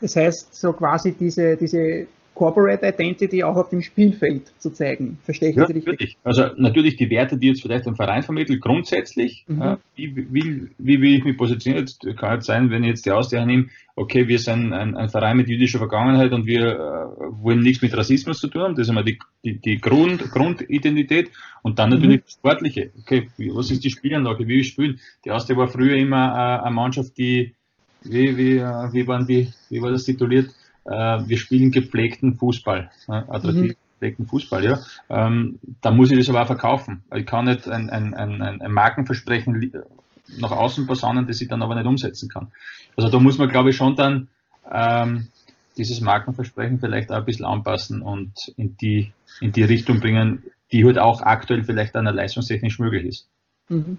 [0.00, 5.18] Das heißt, so quasi diese, diese Corporate Identity auch auf dem Spielfeld zu zeigen.
[5.22, 5.86] Verstehe ich ja, das richtig?
[5.86, 6.16] Natürlich.
[6.24, 9.62] Also natürlich die Werte, die jetzt vielleicht ein Verein vermittelt, grundsätzlich, mhm.
[9.62, 11.86] äh, wie, wie, wie will ich mich positionieren?
[11.86, 13.66] Jetzt kann jetzt sein, wenn ich jetzt die Ausdauer nehme,
[13.96, 17.96] okay, wir sind ein, ein, Verein mit jüdischer Vergangenheit und wir äh, wollen nichts mit
[17.96, 18.74] Rassismus zu tun haben.
[18.74, 21.30] Das ist einmal die, die, die Grund, Grundidentität
[21.62, 22.24] und dann natürlich mhm.
[22.24, 22.90] das Sportliche.
[23.00, 24.98] Okay, was ist die Spielanlage, wie wir spielen?
[25.24, 27.54] Die Austria war früher immer äh, eine Mannschaft, die,
[28.02, 30.50] wie, wie, äh, wie, waren die, wie war das tituliert?
[30.84, 30.90] Äh,
[31.26, 33.76] wir spielen gepflegten Fußball, äh, attraktiv mhm.
[33.92, 34.80] gepflegten Fußball, ja.
[35.08, 37.04] Ähm, da muss ich das aber auch verkaufen.
[37.14, 39.72] Ich kann nicht ein, ein, ein, ein Markenversprechen
[40.38, 42.48] nach außen posaunen, das ich dann aber nicht umsetzen kann.
[42.96, 44.28] Also da muss man, glaube ich, schon dann
[44.70, 45.28] ähm,
[45.76, 50.42] dieses Markenversprechen vielleicht auch ein bisschen anpassen und in die, in die Richtung bringen,
[50.72, 53.28] die halt auch aktuell vielleicht einer leistungstechnisch möglich ist.
[53.68, 53.98] Mhm.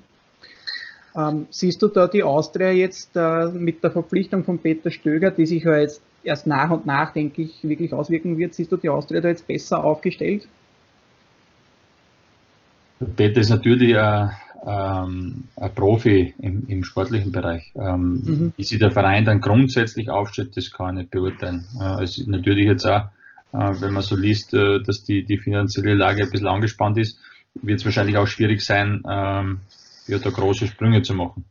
[1.15, 5.45] Ähm, siehst du da die Austria jetzt äh, mit der Verpflichtung von Peter Stöger, die
[5.45, 8.53] sich ja jetzt erst nach und nach, denke ich, wirklich auswirken wird.
[8.53, 10.47] Siehst du die Austria da jetzt besser aufgestellt?
[13.15, 14.31] Peter ist natürlich ein,
[14.65, 17.71] ähm, ein Profi im, im, sportlichen Bereich.
[17.75, 18.53] Ähm, mhm.
[18.55, 21.65] Wie sich der Verein dann grundsätzlich aufstellt, das kann ich nicht beurteilen.
[21.79, 23.09] Äh, es ist natürlich jetzt auch,
[23.53, 27.19] äh, wenn man so liest, äh, dass die, die finanzielle Lage ein bisschen angespannt ist,
[27.55, 29.59] wird es wahrscheinlich auch schwierig sein, ähm,
[30.07, 31.45] ja, da große Sprünge zu machen,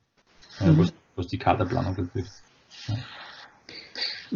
[0.61, 0.79] mhm.
[0.79, 2.33] was, was, die Kaderplanung betrifft.
[2.89, 2.97] Ja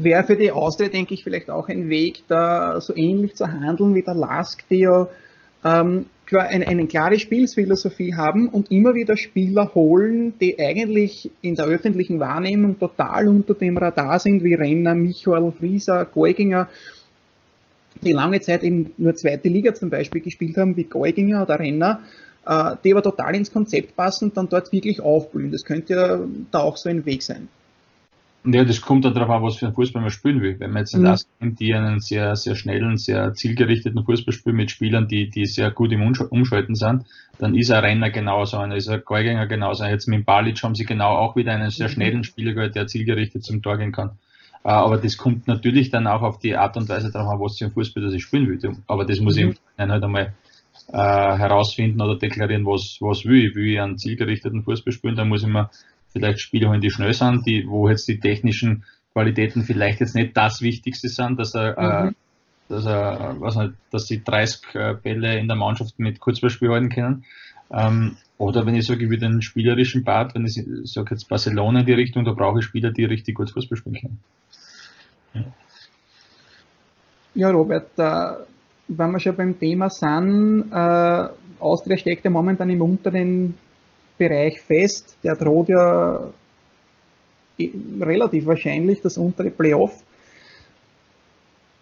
[0.02, 3.94] wäre für die Austria, denke ich, vielleicht auch ein Weg, da so ähnlich zu handeln
[3.94, 5.08] wie der Lask, die ja
[5.64, 11.66] ähm, eine, eine klare Spielphilosophie haben und immer wieder Spieler holen, die eigentlich in der
[11.66, 16.68] öffentlichen Wahrnehmung total unter dem Radar sind, wie Renner, Michael, Frieser, Geuginger,
[18.02, 22.00] die lange Zeit in nur zweite Liga zum Beispiel gespielt haben, wie Geuginger oder Renner,
[22.46, 25.50] äh, die aber total ins Konzept passen und dann dort wirklich aufblühen.
[25.50, 27.48] Das könnte ja da auch so ein Weg sein.
[28.44, 30.58] Ja, das kommt dann darauf an, was für einen Fußball man spielen will.
[30.60, 31.18] Wenn man jetzt einen mhm.
[31.40, 35.70] nimmt, die einen sehr, sehr schnellen, sehr zielgerichteten Fußball spielen mit Spielern, die, die sehr
[35.70, 37.04] gut im Umschalten sind,
[37.38, 39.84] dann ist ein Renner genauso einer, ist ein Geugänger genauso.
[39.84, 41.92] Jetzt mit Balic haben sie genau auch wieder einen sehr mhm.
[41.92, 44.10] schnellen Spieler gehört, der zielgerichtet zum Tor gehen kann.
[44.64, 47.58] Äh, aber das kommt natürlich dann auch auf die Art und Weise darauf an, was
[47.58, 48.76] für ein Fußball das ich spielen will.
[48.86, 49.50] Aber das muss mhm.
[49.50, 50.34] ich im halt einmal
[50.92, 53.54] äh, herausfinden oder deklarieren, was, was will ich.
[53.54, 55.70] Will ich einen zielgerichteten Fußball spielen, dann muss ich mir
[56.18, 60.36] vielleicht Spieler holen, die schnell sind, die, wo jetzt die technischen Qualitäten vielleicht jetzt nicht
[60.36, 62.08] das Wichtigste sind, dass er, äh, mhm.
[62.08, 62.12] äh,
[62.68, 66.88] dass er, was nicht, dass sie 30 äh, Bälle in der Mannschaft mit Kurzballspiel halten
[66.88, 67.24] können.
[67.70, 71.86] Ähm, oder wenn ich sage, will den spielerischen Part, wenn ich sage jetzt Barcelona in
[71.86, 74.18] die Richtung, da brauche ich Spieler, die richtig gut Fußball spielen können.
[75.34, 75.44] Ja,
[77.34, 78.44] ja Robert, äh,
[78.88, 81.28] wenn wir schon beim Thema sind, äh,
[81.60, 83.54] Austria steckt ja momentan im unteren
[84.18, 85.16] Bereich fest.
[85.22, 86.30] Der droht ja
[88.00, 90.02] relativ wahrscheinlich das untere Playoff.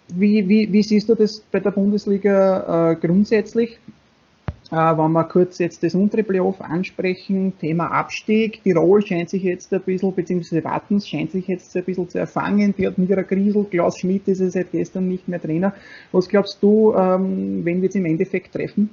[0.09, 3.79] Wie, wie, wie siehst du das bei der Bundesliga äh, grundsätzlich?
[4.70, 8.62] Äh, wenn wir kurz jetzt das untere Playoff ansprechen, Thema Abstieg.
[8.62, 12.75] Tirol scheint sich jetzt ein bisschen, beziehungsweise Wattens scheint sich jetzt ein bisschen zu erfangen.
[12.77, 15.75] Die hat Mira Griesel, Klaus Schmidt ist ja seit gestern nicht mehr Trainer.
[16.12, 18.90] Was glaubst du, ähm, wenn wir es im Endeffekt treffen?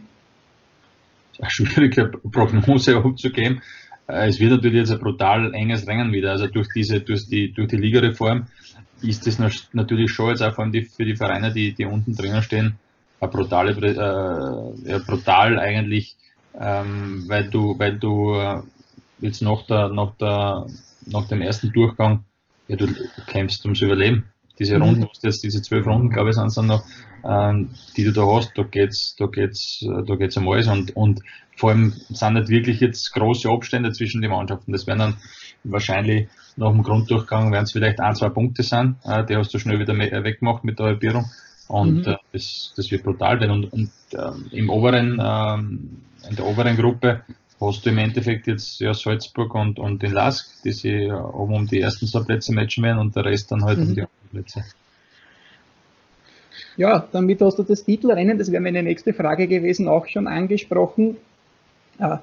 [1.39, 3.61] Eine schwierige Prognose abzugeben.
[4.07, 6.31] Äh, es wird natürlich jetzt ein brutal enges Rennen wieder.
[6.31, 8.47] Also durch diese, durch die, durch die Ligareform
[9.01, 9.39] ist das
[9.73, 12.75] natürlich schon jetzt auch vor allem die, für die Vereine, die, die unten drinnen stehen,
[13.19, 16.15] eine brutale, äh, ja, brutal eigentlich,
[16.59, 18.61] ähm, weil du, weil du äh,
[19.19, 20.67] jetzt nach der, nach der,
[21.05, 22.23] nach dem ersten Durchgang,
[22.67, 22.87] ja, du
[23.27, 24.25] kämpfst ums Überleben.
[24.59, 25.09] Diese Runden, mhm.
[25.21, 26.85] jetzt diese zwölf Runden, glaube ich, sind es dann noch,
[27.23, 31.21] die du da hast, da geht's, da geht's, da geht's um alles und, und
[31.55, 34.71] vor allem sind nicht wirklich jetzt große Abstände zwischen den Mannschaften.
[34.71, 35.17] Das werden dann
[35.63, 38.95] wahrscheinlich nach dem Grunddurchgang werden es vielleicht ein, zwei Punkte sein.
[39.03, 41.25] Äh, die hast du schnell wieder weggemacht mit der Halbierung.
[41.67, 42.13] Und mhm.
[42.13, 43.51] äh, das, das wird brutal werden.
[43.51, 47.21] Und, und äh, im oberen, äh, in der oberen Gruppe
[47.59, 51.67] hast du im Endeffekt jetzt ja Salzburg und, und den Lask, die sich oben um
[51.67, 53.87] die ersten zwei Plätze matchen werden und der Rest dann halt mhm.
[53.87, 54.65] um die anderen Plätze.
[56.77, 61.17] Ja, damit hast du das Titelrennen, das wäre meine nächste Frage gewesen, auch schon angesprochen.
[61.99, 62.17] Äh,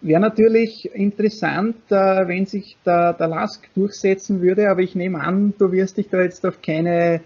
[0.00, 5.54] wäre natürlich interessant, äh, wenn sich der, der Lask durchsetzen würde, aber ich nehme an,
[5.58, 7.20] du wirst dich da jetzt auf keine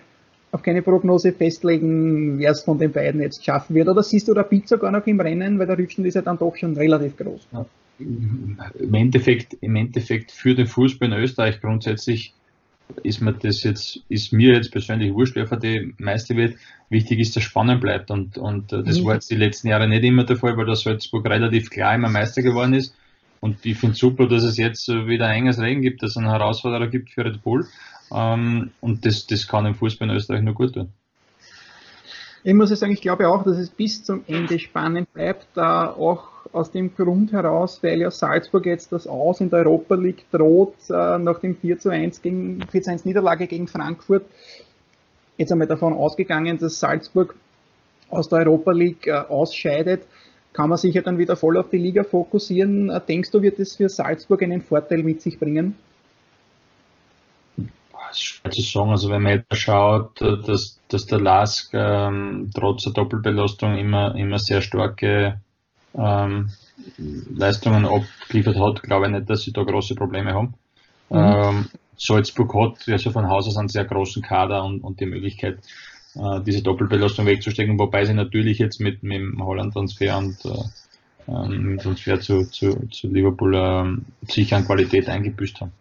[0.51, 3.89] auf keine Prognose festlegen, wer es von den beiden jetzt schaffen wird.
[3.89, 6.57] Oder siehst du Rapid sogar noch im Rennen, weil der Rückstand ist ja dann doch
[6.57, 7.49] schon relativ groß.
[7.53, 7.67] Ja.
[7.99, 12.33] Im Endeffekt, im Endeffekt für den Fußball in Österreich grundsätzlich
[13.03, 16.57] ist mir das jetzt, ist mir jetzt persönlich wurscht, wer für die Meister wird.
[16.91, 18.11] Wichtig ist, dass spannend bleibt.
[18.11, 19.05] Und, und äh, das mhm.
[19.05, 22.09] war jetzt die letzten Jahre nicht immer der Fall, weil der Salzburg relativ klar immer
[22.09, 22.95] Meister geworden ist.
[23.41, 26.31] Und ich finde super, dass es jetzt wieder ein enges Rennen gibt, dass es einen
[26.31, 27.67] Herausforderer gibt für Red Bull.
[28.13, 30.93] Ähm, und das, das kann im Fußball in Österreich nur gut tun.
[32.45, 36.29] Ich muss sagen, ich glaube auch, dass es bis zum Ende spannend bleibt, da auch
[36.53, 40.75] aus dem Grund heraus, weil ja Salzburg jetzt das Aus in der Europa League droht,
[40.89, 44.25] äh, nach dem 4 zu 1 gegen 4 zu 1 Niederlage gegen Frankfurt.
[45.37, 47.35] Jetzt einmal davon ausgegangen, dass Salzburg
[48.09, 50.03] aus der Europa League äh, ausscheidet,
[50.53, 52.89] kann man sich ja dann wieder voll auf die Liga fokussieren.
[52.89, 55.77] Äh, denkst du, wird es für Salzburg einen Vorteil mit sich bringen?
[58.13, 58.91] Schwer zu sagen.
[58.91, 64.39] Also wenn man jetzt schaut, dass, dass der Lask ähm, trotz der Doppelbelastung immer, immer
[64.39, 65.41] sehr starke
[65.95, 66.51] ähm,
[66.97, 70.55] Leistungen abgeliefert hat, glaube ich nicht, dass sie da große Probleme haben.
[71.11, 71.17] Mhm.
[71.17, 75.59] Ähm, Salzburg hat also von Haus aus einen sehr großen Kader und, und die Möglichkeit,
[76.15, 81.63] äh, diese Doppelbelastung wegzustecken, wobei sie natürlich jetzt mit, mit dem Holland-Transfer und äh, ähm,
[81.73, 85.73] mit Transfer zu, zu, zu Liverpool äh, sicher an Qualität eingebüßt haben.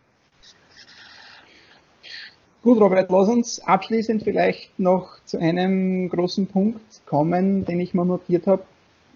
[2.64, 8.06] Gut, Robert, lass uns abschließend vielleicht noch zu einem großen Punkt kommen, den ich mal
[8.06, 8.64] notiert habe.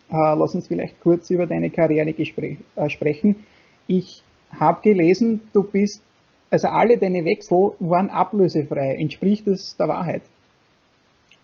[0.10, 3.44] Äh, lass uns vielleicht kurz über deine Karriere äh, sprechen.
[3.88, 4.24] Ich
[4.58, 6.04] habe gelesen, du bist,
[6.50, 8.96] also alle deine Wechsel waren ablösefrei.
[8.96, 10.22] Entspricht das der Wahrheit?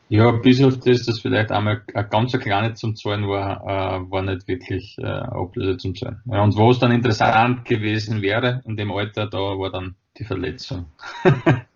[0.09, 4.21] Ja, bis auf das, dass vielleicht einmal ein ganz kleine zum Zahlen war, äh, war
[4.21, 6.21] nicht wirklich äh, Ablöse zum Zahlen.
[6.25, 10.23] Ja, und wo es dann interessant gewesen wäre in dem Alter, da war dann die
[10.23, 10.85] Verletzung.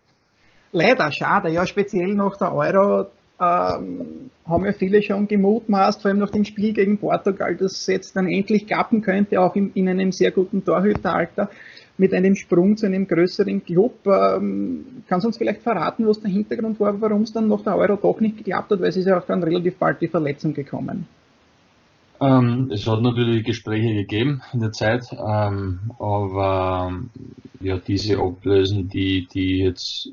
[0.72, 1.50] Leider, schade.
[1.50, 3.08] Ja, speziell nach der Euro
[3.42, 7.88] ähm, haben ja viele schon gemutmaßt, vor allem nach dem Spiel gegen Portugal, dass es
[7.88, 11.50] jetzt dann endlich klappen könnte, auch in, in einem sehr guten Torhüteralter,
[11.98, 14.06] mit einem Sprung zu einem größeren Club.
[14.06, 17.76] Ähm, kannst du uns vielleicht verraten, was der Hintergrund war, warum es dann nach der
[17.76, 20.54] Euro doch nicht geklappt hat, weil es ist ja auch dann relativ bald die Verletzung
[20.54, 21.08] gekommen.
[22.22, 26.94] Ähm, es hat natürlich Gespräche gegeben in der Zeit, ähm, aber
[27.60, 30.12] ja, diese Ablösen, die, die jetzt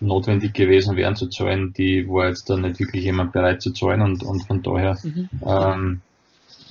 [0.00, 4.02] notwendig gewesen wären zu zahlen, die war jetzt dann nicht wirklich jemand bereit zu zahlen
[4.02, 5.28] und, und von daher mhm.
[5.44, 6.00] ähm,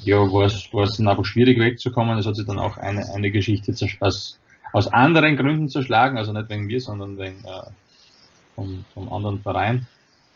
[0.03, 2.17] ja, war es, war es dann einfach schwierig wegzukommen.
[2.17, 4.39] Es hat sich dann auch eine, eine Geschichte aus,
[4.71, 7.69] aus anderen Gründen zerschlagen, also nicht wegen mir, sondern wegen äh,
[8.55, 9.87] vom, vom anderen Verein.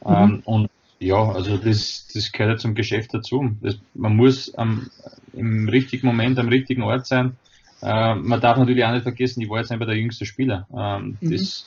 [0.06, 0.14] Mhm.
[0.14, 3.52] Ähm, und ja, also das, das gehört ja zum Geschäft dazu.
[3.62, 4.90] Das, man muss am,
[5.34, 7.38] im richtigen Moment am richtigen Ort sein.
[7.82, 10.68] Äh, man darf natürlich auch nicht vergessen, ich war jetzt einfach der jüngste Spieler.
[10.76, 11.32] Ähm, mhm.
[11.32, 11.66] Das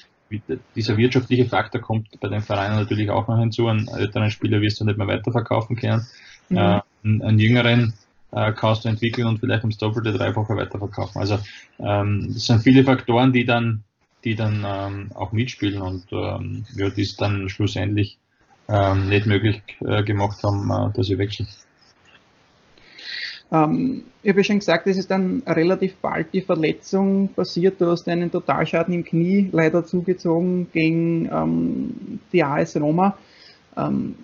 [0.74, 3.68] dieser wirtschaftliche Faktor kommt bei den Vereinen natürlich auch noch hinzu.
[3.68, 6.06] Einen älteren Spieler wirst du nicht mehr weiterverkaufen können.
[6.48, 6.56] Mhm.
[6.56, 7.94] Äh, einen, jüngeren,
[8.32, 11.20] äh, kannst du entwickeln und vielleicht ums Doppelte, Dreifache weiterverkaufen.
[11.20, 11.38] Also
[11.78, 13.84] ähm, das sind viele Faktoren, die dann,
[14.24, 18.18] die dann ähm, auch mitspielen und ähm, ja, die es dann schlussendlich
[18.68, 21.46] ähm, nicht möglich äh, gemacht haben, äh, dass ich wechsle.
[23.54, 27.80] Ähm, ich habe ja schon gesagt, es ist dann relativ bald die Verletzung passiert.
[27.80, 33.16] Du hast einen Totalschaden im Knie leider zugezogen gegen ähm, die AS Roma.
[33.76, 34.16] Ähm,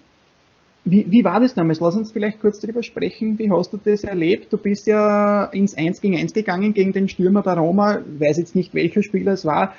[0.85, 1.79] wie, wie, war das damals?
[1.79, 3.39] Lass uns vielleicht kurz darüber sprechen.
[3.39, 4.53] Wie hast du das erlebt?
[4.53, 7.99] Du bist ja ins 1 gegen 1 gegangen gegen den Stürmer der Roma.
[7.99, 9.75] Ich weiß jetzt nicht, welcher Spieler es war.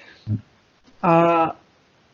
[1.02, 1.48] Äh,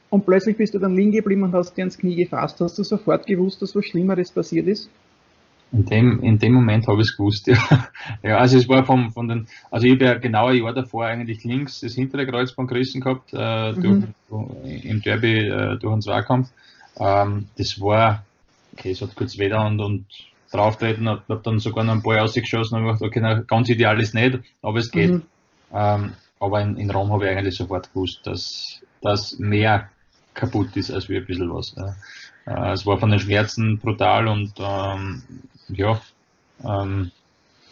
[0.09, 2.59] und plötzlich bist du dann liegen geblieben und hast dir ins Knie gefasst.
[2.61, 4.89] Hast du sofort gewusst, dass was Schlimmeres passiert ist?
[5.71, 7.57] In dem, in dem Moment habe ich es gewusst, ja.
[8.23, 8.37] ja.
[8.37, 11.43] Also es war vom, von den, also ich habe ja genau ein Jahr davor eigentlich
[11.43, 14.13] links das hintere Kreuzband gerissen gehabt, äh, mhm.
[14.29, 16.49] durch, im Derby äh, durch einen Zweikampf.
[16.97, 18.23] Ähm, das war,
[18.73, 20.05] okay, es hat kurz weder und, und
[20.51, 23.99] drauftreten, habe hab dann sogar noch ein paar ausgeschossen und gedacht, okay, na, ganz ideal
[23.99, 25.11] ist nicht, aber es geht.
[25.11, 25.23] Mhm.
[25.73, 29.89] Ähm, aber in, in Rom habe ich eigentlich sofort gewusst, dass, dass mehr
[30.33, 31.75] kaputt ist als wie ein bisschen was.
[31.75, 35.23] Äh, es war von den Schmerzen brutal und ähm,
[35.69, 36.01] ja,
[36.63, 37.11] ähm,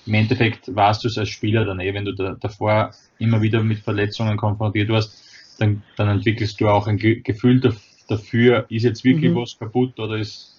[0.06, 3.64] im Endeffekt warst du es als Spieler dann eh, wenn du da, davor immer wieder
[3.64, 5.24] mit Verletzungen konfrontiert warst,
[5.60, 7.62] dann, dann entwickelst du auch ein Ge Gefühl
[8.08, 9.38] dafür, ist jetzt wirklich mhm.
[9.38, 10.56] was kaputt oder ist,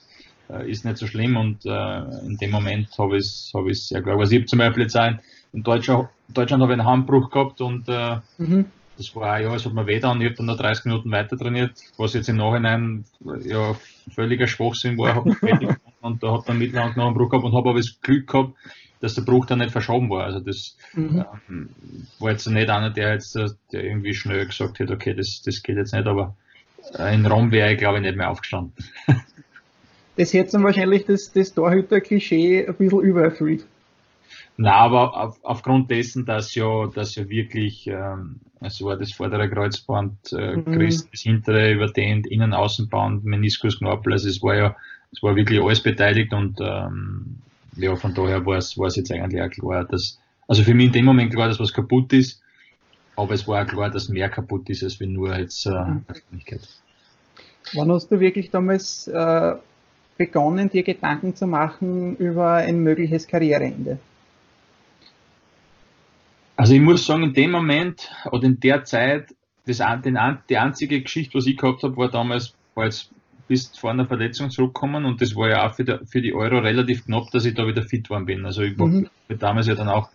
[0.50, 4.02] äh, ist nicht so schlimm und äh, in dem Moment habe ich es hab sehr
[4.02, 4.18] klar.
[4.18, 5.12] Also ich habe zum Beispiel jetzt auch
[5.52, 8.66] in Deutschland, Deutschland habe ich einen Handbruch gehabt und äh, mhm.
[8.96, 11.36] das war ja, es hat mir weh und ich habe dann noch 30 Minuten weiter
[11.36, 13.04] trainiert, was jetzt im Nachhinein
[13.44, 13.76] ja
[14.12, 15.36] völliger Schwachsinn war, habe
[16.06, 18.54] und da hat dann mittellang noch einen Bruch gehabt und habe aber das Glück gehabt,
[19.00, 20.24] dass der Bruch dann nicht verschoben war.
[20.24, 21.24] Also das mhm.
[21.48, 21.68] ähm,
[22.18, 25.76] war jetzt nicht einer, der jetzt der irgendwie schnell gesagt hat, okay, das, das geht
[25.76, 26.34] jetzt nicht, aber
[27.12, 28.72] in Rom wäre ich glaube ich nicht mehr aufgestanden.
[30.16, 33.66] das hätte dann wahrscheinlich das, das Torhüter-Klischee ein bisschen übererfüllt.
[34.58, 39.50] Na, aber auf, aufgrund dessen, dass ja, dass ja wirklich, ähm, es war das vordere
[39.50, 40.80] Kreuzband, äh, mhm.
[40.80, 44.76] das hintere überdehnt, Innen-Außenband, Meniskus, Knorpel, also es war ja
[45.12, 47.38] es war wirklich alles beteiligt und ähm,
[47.76, 50.86] ja, von daher war es, war es jetzt eigentlich auch klar, dass, also für mich
[50.86, 52.42] in dem Moment klar, dass was kaputt ist,
[53.16, 56.04] aber es war auch klar, dass mehr kaputt ist, als wenn nur jetzt äh, mhm.
[57.74, 59.54] Wann hast du wirklich damals äh,
[60.16, 63.98] begonnen, dir Gedanken zu machen über ein mögliches Karriereende?
[66.56, 69.34] Also ich muss sagen, in dem Moment oder in der Zeit,
[69.66, 73.10] das, den, die einzige Geschichte, was ich gehabt habe, war damals, war jetzt
[73.48, 76.58] bist vor einer Verletzung zurückgekommen und das war ja auch für die, für die Euro
[76.58, 78.44] relativ knapp, dass ich da wieder fit worden bin.
[78.44, 79.08] Also ich mhm.
[79.28, 80.10] habe damals ja dann auch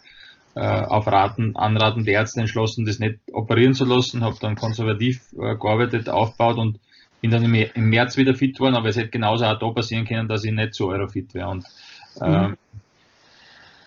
[0.56, 5.22] äh, auf Raten, Anraten der Ärzte entschlossen, das nicht operieren zu lassen, habe dann konservativ
[5.34, 6.80] äh, gearbeitet, aufgebaut und
[7.22, 10.06] bin dann im, im, März wieder fit worden, aber es hätte genauso auch da passieren
[10.06, 11.50] können, dass ich nicht so eurofit wäre.
[11.50, 11.66] Und,
[12.20, 12.58] äh, mhm.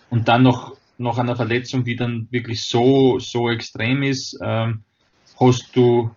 [0.09, 4.83] und dann noch, noch einer Verletzung, die dann wirklich so, so extrem ist, ähm,
[5.39, 6.09] hast du,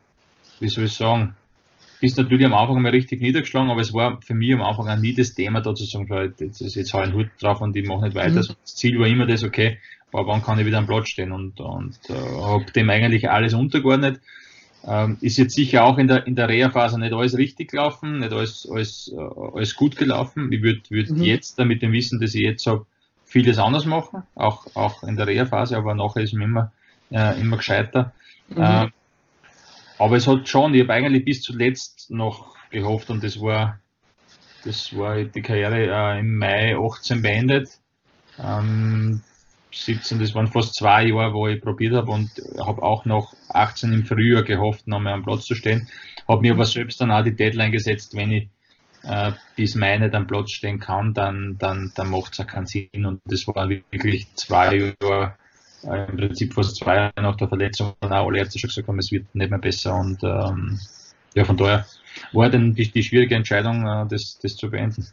[0.60, 1.34] wie soll ich sagen,
[2.00, 4.96] bist natürlich am Anfang mal richtig niedergeschlagen, aber es war für mich am Anfang auch
[4.98, 7.76] nie das Thema, da zu sagen, jetzt, jetzt, jetzt hau ich einen Hut drauf und
[7.76, 8.42] ich mache nicht weiter.
[8.42, 8.56] Mhm.
[8.62, 9.78] Das Ziel war immer das, okay,
[10.12, 13.54] aber wann kann ich wieder am Platz stehen und, und äh, habe dem eigentlich alles
[13.54, 14.20] untergeordnet.
[14.86, 18.32] Ähm, ist jetzt sicher auch in der, in der Reha-Phase nicht alles richtig gelaufen, nicht
[18.32, 19.20] alles, alles, äh,
[19.54, 20.52] alles gut gelaufen.
[20.52, 21.22] Ich würde würd mhm.
[21.22, 22.86] jetzt, mit dem Wissen, dass ich jetzt habe,
[23.24, 26.72] vieles anders machen, auch, auch in der Reha-Phase, aber nachher ist mir immer,
[27.10, 28.12] äh, immer gescheiter.
[28.48, 28.56] Mhm.
[28.58, 28.92] Ähm,
[29.98, 33.80] aber es hat schon, ich habe eigentlich bis zuletzt noch gehofft und das war,
[34.64, 37.68] das war die Karriere äh, im Mai 18 beendet.
[38.38, 39.22] Ähm,
[39.72, 43.92] 17, das waren fast zwei Jahre, wo ich probiert habe und habe auch noch 18
[43.92, 45.88] im Frühjahr gehofft, nochmal am Platz zu stehen.
[46.26, 48.48] Habe mir aber selbst dann auch die Deadline gesetzt, wenn ich
[49.02, 52.66] äh, bis Mai nicht am Platz stehen kann, dann, dann, dann macht es auch keinen
[52.66, 53.06] Sinn.
[53.06, 55.36] Und das war wirklich zwei Jahre
[55.82, 59.12] im Prinzip fast zwei Jahre nach der Verletzung auch alle Ärzte schon gesagt haben, es
[59.12, 60.78] wird nicht mehr besser und ähm,
[61.34, 61.86] ja, von daher
[62.32, 65.06] war dann die, die schwierige Entscheidung, äh, das, das zu beenden.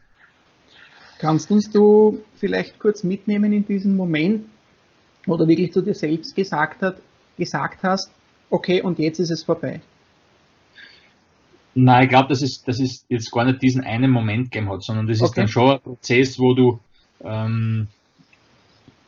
[1.20, 4.46] Kannst uns du vielleicht kurz mitnehmen in diesen Moment,
[5.26, 6.98] wo du wirklich zu dir selbst gesagt, hat,
[7.38, 8.12] gesagt hast,
[8.50, 9.82] okay, und jetzt ist es vorbei?
[11.74, 14.84] Nein, ich glaube, dass es, dass es jetzt gar nicht diesen einen Moment gegeben hat,
[14.84, 15.26] sondern das okay.
[15.26, 16.80] ist dann schon ein Prozess, wo du,
[17.22, 17.88] ähm,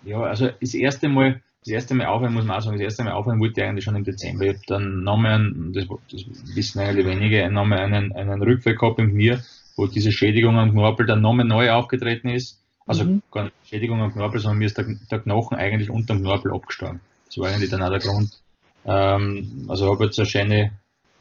[0.04, 3.04] ja, also das erste Mal, das erste Mal aufhören, muss man auch sagen, das erste
[3.04, 4.46] Mal aufhören wollte ich eigentlich schon im Dezember.
[4.46, 6.24] Ich habe dann nochmal, einen, das, das
[6.56, 9.38] wissen eigentlich wenige, nochmal einen, einen Rückfall gehabt im Knie,
[9.76, 12.64] wo diese Schädigung am Knorpel dann nochmal neu aufgetreten ist.
[12.86, 13.22] Also mhm.
[13.32, 16.54] gar nicht Schädigung am Knorpel, sondern mir ist der, der Knochen eigentlich unter dem Knorpel
[16.54, 17.02] abgestorben.
[17.26, 18.40] Das war eigentlich dann auch der Grund.
[18.86, 20.72] Ähm, also habe jetzt eine schöne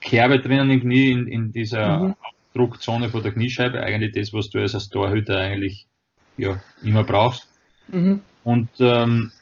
[0.00, 2.14] Kerbe drinnen im Knie, in, in dieser mhm.
[2.54, 3.80] Druckzone von der Kniescheibe.
[3.80, 5.86] Eigentlich das, was du als Torhüter eigentlich
[6.36, 7.48] ja, immer brauchst.
[7.88, 8.20] Mhm.
[8.44, 9.32] Und ähm,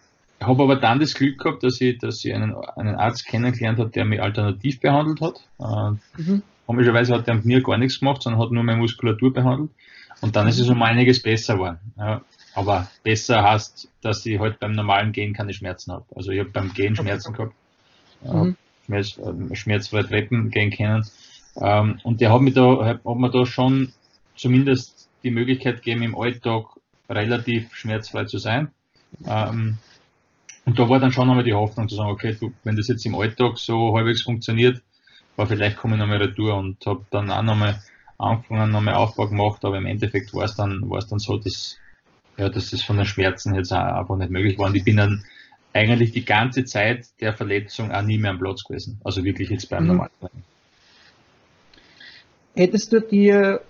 [0.46, 3.90] habe aber dann das Glück gehabt, dass ich, dass ich einen, einen Arzt kennengelernt habe,
[3.90, 5.48] der mich alternativ behandelt hat.
[5.58, 6.42] Äh, mhm.
[6.66, 9.70] Komischerweise hat er mit mir gar nichts gemacht, sondern hat nur meine Muskulatur behandelt.
[10.20, 11.78] Und dann ist es um einiges besser geworden.
[11.98, 12.22] Ja.
[12.54, 16.04] Aber besser heißt, dass ich halt beim normalen Gehen keine Schmerzen habe.
[16.14, 17.54] Also ich habe beim Gehen Schmerzen gehabt.
[18.22, 18.56] Mhm.
[18.86, 21.04] Schmerz, äh, schmerzfrei Treppen gehen können.
[21.56, 23.92] Ähm, und der hat mir da, hat mir da schon
[24.36, 26.66] zumindest die Möglichkeit gegeben, im Alltag
[27.08, 28.70] relativ schmerzfrei zu sein.
[29.26, 29.78] Ähm,
[30.64, 33.04] und da war dann schon einmal die Hoffnung zu sagen, okay, du, wenn das jetzt
[33.04, 34.82] im Alltag so halbwegs funktioniert,
[35.36, 37.82] war vielleicht komme ich nochmal retour und habe dann auch nochmal
[38.18, 41.76] angefangen, nochmal Aufbau gemacht, aber im Endeffekt war es dann, war es dann so, dass,
[42.36, 44.66] ja, dass das von den Schmerzen jetzt auch einfach nicht möglich war.
[44.66, 45.24] Und ich bin dann
[45.72, 49.00] eigentlich die ganze Zeit der Verletzung auch nie mehr am Platz gewesen.
[49.04, 49.88] Also wirklich jetzt beim mhm.
[49.88, 50.10] normalen
[52.54, 53.60] Hättest du dir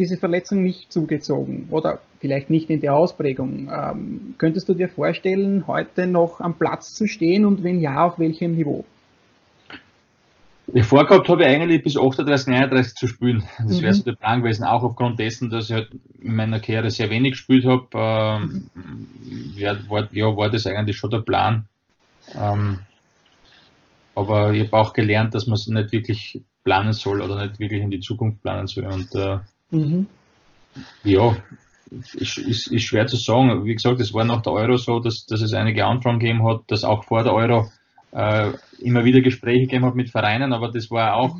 [0.00, 5.66] diese Verletzung nicht zugezogen oder vielleicht nicht in der Ausprägung, ähm, könntest du dir vorstellen,
[5.66, 8.84] heute noch am Platz zu stehen und wenn ja, auf welchem Niveau?
[10.72, 13.42] Ich vorgehabt habe ich eigentlich bis 38, 39 zu spielen.
[13.58, 13.82] Das mhm.
[13.82, 15.90] wäre so der Plan gewesen, auch aufgrund dessen, dass ich halt
[16.20, 17.88] in meiner Karriere sehr wenig gespielt habe.
[17.92, 18.70] Ähm,
[19.56, 21.66] ja, war, ja, war das eigentlich schon der Plan.
[22.34, 22.78] Ähm,
[24.14, 27.82] aber ich habe auch gelernt, dass man es nicht wirklich planen soll oder nicht wirklich
[27.82, 28.86] in die Zukunft planen soll.
[28.86, 29.38] Und äh,
[29.70, 30.06] mhm.
[31.04, 31.36] ja,
[31.90, 33.64] ist, ist, ist schwer zu sagen.
[33.64, 36.62] Wie gesagt, es war nach der Euro so, dass, dass es einige Anfragen gegeben hat,
[36.68, 37.68] dass auch vor der Euro
[38.12, 41.36] äh, immer wieder Gespräche gegeben hat mit Vereinen, aber das war auch,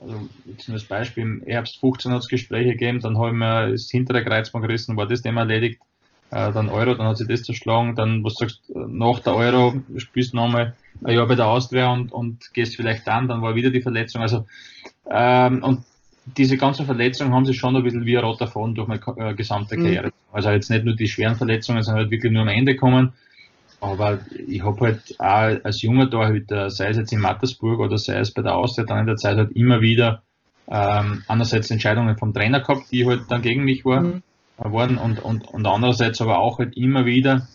[0.00, 3.70] also jetzt nur das Beispiel, im Herbst 15 hat es Gespräche gegeben, dann haben wir
[3.70, 5.80] das hintere Kreuzband gerissen, war das Thema erledigt,
[6.30, 10.32] äh, dann Euro, dann hat sich das zerschlagen, dann, was sagst nach der Euro spielst
[10.32, 10.74] du nochmal
[11.04, 14.22] ein Jahr bei der Austria und, und gehst vielleicht dann, dann war wieder die Verletzung,
[14.22, 14.46] also
[15.10, 15.84] ähm, und
[16.36, 19.34] diese ganzen Verletzungen haben sich schon ein bisschen wie ein roter Faden durch meine äh,
[19.34, 19.76] gesamte.
[19.76, 20.08] Karriere.
[20.08, 20.12] Mhm.
[20.32, 23.12] Also jetzt nicht nur die schweren Verletzungen, sondern halt wirklich nur am Ende kommen.
[23.80, 28.18] Aber ich habe halt auch als junger Torhüter, sei es jetzt in Mattersburg oder sei
[28.18, 30.22] es bei der Austria dann in der Zeit halt immer wieder
[30.68, 34.22] ähm, einerseits Entscheidungen vom Trainer gehabt, die halt dann gegen mich war, mhm.
[34.58, 37.48] waren und, und, und andererseits aber auch halt immer wieder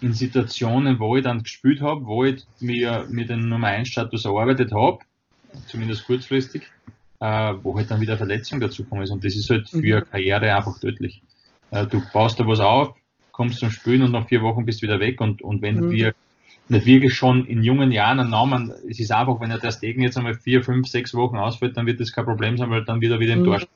[0.00, 4.24] in Situationen, wo ich dann gespielt habe, wo ich mir mit dem Nummer 1 Status
[4.24, 4.98] erarbeitet habe,
[5.68, 6.81] zumindest kurzfristig, äh,
[7.62, 10.10] wo halt dann wieder Verletzung dazu kommen ist und das ist halt für mhm.
[10.10, 11.22] Karriere einfach tödlich.
[11.70, 12.94] Äh, du baust da was auf,
[13.32, 15.20] kommst zum Spielen und nach vier Wochen bist du wieder weg.
[15.20, 15.90] Und, und wenn mhm.
[15.90, 16.14] wir
[16.68, 20.02] nicht wirklich schon in jungen Jahren einen Namen, es ist einfach, wenn er der Stegen
[20.02, 23.00] jetzt einmal vier, fünf, sechs Wochen ausfällt, dann wird das kein Problem sein, weil dann
[23.00, 23.44] wieder wieder im mhm.
[23.44, 23.70] Tor steht.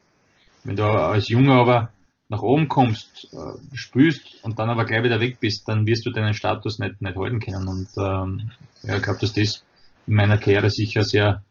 [0.65, 1.91] Wenn du als Junge aber
[2.29, 6.11] nach oben kommst, äh, spürst und dann aber gleich wieder weg bist, dann wirst du
[6.11, 7.69] deinen Status nicht, nicht halten können.
[7.69, 8.51] Und ähm,
[8.83, 9.65] ja, ich glaube, dass das
[10.07, 11.43] in meiner Karriere sicher sehr,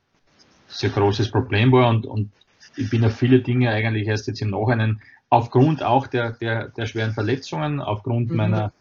[0.67, 2.31] sehr großes Problem war und, und
[2.75, 6.85] ich bin auf viele Dinge eigentlich erst jetzt im Nachhinein aufgrund auch der, der, der
[6.85, 8.37] schweren Verletzungen, aufgrund mhm.
[8.37, 8.71] meiner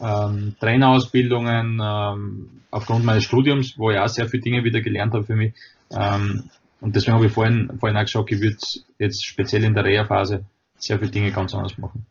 [0.00, 5.24] ähm, Trainerausbildungen, ähm, aufgrund meines Studiums, wo ich auch sehr viele Dinge wieder gelernt habe
[5.24, 5.54] für mich.
[5.90, 8.56] Ähm, und deswegen habe ich vorhin, vorhin auch gesagt, ich würde
[8.98, 10.44] jetzt speziell in der Reha-Phase
[10.76, 12.04] sehr viele Dinge ganz anders machen.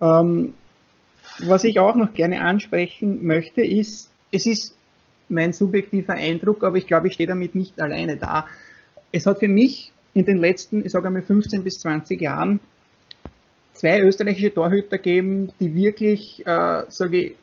[0.00, 0.54] Ähm,
[1.38, 4.76] was ich auch noch gerne ansprechen möchte, ist, es ist
[5.32, 8.46] mein subjektiver Eindruck, aber ich glaube, ich stehe damit nicht alleine da.
[9.10, 12.60] Es hat für mich in den letzten, ich sage einmal 15 bis 20 Jahren
[13.72, 17.34] zwei österreichische Torhüter geben, die wirklich, äh, sage ich,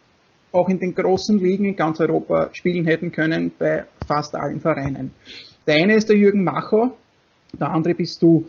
[0.51, 5.11] auch in den großen Ligen in ganz Europa spielen hätten können bei fast allen Vereinen.
[5.67, 6.97] Der eine ist der Jürgen Macho,
[7.53, 8.47] der andere bist du.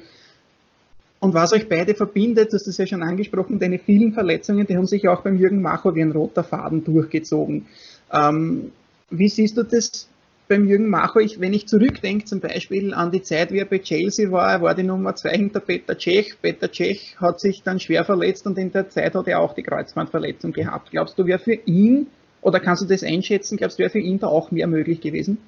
[1.18, 4.86] Und was euch beide verbindet, hast es ja schon angesprochen, deine vielen Verletzungen, die haben
[4.86, 7.66] sich auch beim Jürgen Macho wie ein roter Faden durchgezogen.
[8.11, 8.72] Ähm,
[9.11, 10.08] wie siehst du das
[10.50, 13.78] beim Jürgen Macho, ich, wenn ich zurückdenke zum Beispiel an die Zeit, wie er bei
[13.78, 16.34] Chelsea war, er war die Nummer zwei hinter Peter Cech.
[16.42, 19.62] Peter Cech hat sich dann schwer verletzt und in der Zeit hat er auch die
[19.62, 20.90] Kreuzbandverletzung gehabt.
[20.90, 22.08] Glaubst du, wäre für ihn,
[22.42, 25.38] oder kannst du das einschätzen, glaubst du, wäre für ihn da auch mehr möglich gewesen?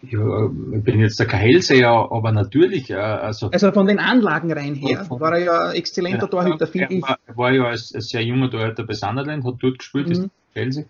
[0.00, 2.92] Ja, ich bin jetzt der Hellseher, aber natürlich.
[2.96, 6.94] Also, also von den Anlagen rein her von, war er ja exzellenter ja, Torhüter, finde
[6.94, 7.04] ich.
[7.04, 10.12] Er war ja als, als sehr junger Torhüter bei Sunderland, hat dort gespielt, mhm.
[10.12, 10.84] ist Chelsea.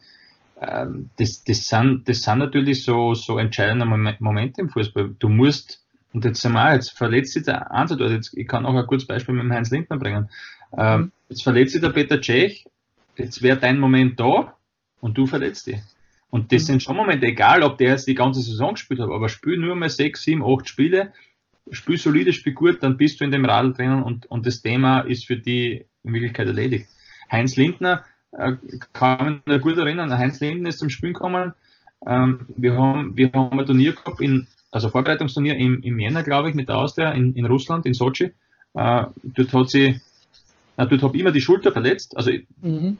[0.62, 5.14] Ähm, das, das, sind, das sind natürlich so, so entscheidende Momente im Fußball.
[5.18, 8.64] Du musst, und jetzt sind wir auch, jetzt verletzt sich der Ansatz, jetzt, ich kann
[8.64, 10.30] auch ein kurzes Beispiel mit dem Heinz Lindner bringen.
[10.76, 11.12] Ähm, mhm.
[11.28, 12.64] Jetzt verletzt sich der Peter Tschech,
[13.16, 14.56] jetzt wäre dein Moment da
[15.00, 15.80] und du verletzt dich.
[16.30, 16.66] Und das mhm.
[16.66, 19.74] sind schon Momente, egal ob der jetzt die ganze Saison gespielt hat, aber spiel nur
[19.74, 21.12] mal sechs, sieben, acht Spiele,
[21.70, 25.00] spiel solide, spiel gut, dann bist du in dem Radl drinnen und, und das Thema
[25.00, 26.86] ist für die in Wirklichkeit erledigt.
[27.30, 28.04] Heinz Lindner,
[28.92, 31.52] kann mich gut erinnern, Heinz Linden ist zum Spielen gekommen.
[32.06, 36.48] Ähm, wir, haben, wir haben ein Turnier gehabt, in, also Vorbereitungsturnier im, im Jänner, glaube
[36.48, 38.32] ich, mit der Austria in, in Russland, in Sochi.
[38.74, 40.00] Äh, dort hat sie
[40.76, 42.96] Na, dort habe ich immer die Schulter verletzt, also mhm.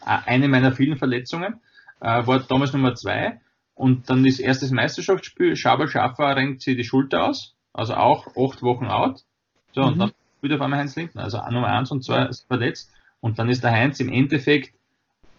[0.00, 1.60] eine meiner vielen Verletzungen,
[2.00, 3.40] äh, war damals Nummer zwei.
[3.74, 8.62] Und dann ist erstes Meisterschaftsspiel, Schabel Schaffer renkt sich die Schulter aus, also auch acht
[8.62, 9.20] Wochen out.
[9.74, 9.88] So, mhm.
[9.88, 12.90] und dann spielt auf einmal Heinz Lindner, also Nummer eins und zwei ist verletzt.
[13.20, 14.72] Und dann ist der Heinz im Endeffekt,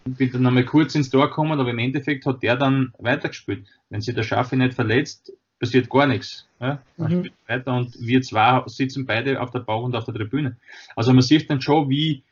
[0.04, 3.66] bin dann nochmal kurz ins Tor gekommen, aber im Endeffekt hat der dann weitergespielt.
[3.90, 6.46] Wenn sich der Schaffe nicht verletzt, passiert gar nichts.
[6.60, 6.80] Ja?
[6.96, 7.18] Man mhm.
[7.18, 10.56] spielt weiter und wir zwei sitzen beide auf der Bauch und auf der Tribüne.
[10.96, 12.22] Also man sieht dann schon, wie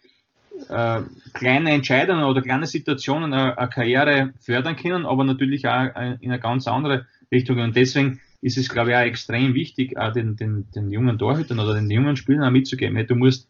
[0.69, 1.03] äh,
[1.35, 6.41] kleine Entscheidungen oder kleine Situationen eine, eine, Karriere fördern können, aber natürlich auch in eine
[6.41, 7.59] ganz andere Richtung.
[7.59, 11.59] Und deswegen ist es, glaube ich, auch extrem wichtig, auch den, den, den jungen Torhütern
[11.59, 13.07] oder den jungen Spielern auch mitzugeben.
[13.07, 13.49] Du musst,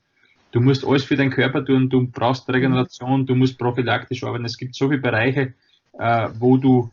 [0.57, 4.47] du musst alles für deinen Körper tun, du brauchst Regeneration, du musst prophylaktisch arbeiten.
[4.47, 5.53] Es gibt so viele Bereiche,
[5.99, 6.91] äh, wo du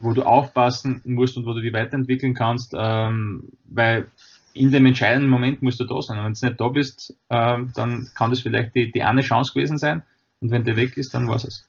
[0.00, 4.06] wo du aufpassen musst und wo du dich weiterentwickeln kannst, ähm, weil
[4.52, 6.18] in dem entscheidenden Moment musst du da sein.
[6.18, 9.52] Und wenn du nicht da bist, ähm, dann kann das vielleicht die, die eine Chance
[9.54, 10.02] gewesen sein.
[10.40, 11.66] Und wenn der weg ist, dann war es.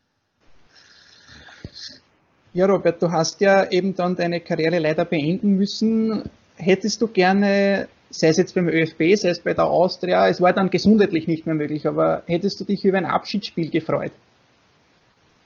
[2.54, 6.24] Ja, Robert, du hast ja eben dann deine Karriere leider beenden müssen.
[6.56, 10.54] Hättest du gerne, sei es jetzt beim ÖFB, sei es bei der Austria, es war
[10.54, 14.12] dann gesundheitlich nicht mehr möglich, aber hättest du dich über ein Abschiedsspiel gefreut?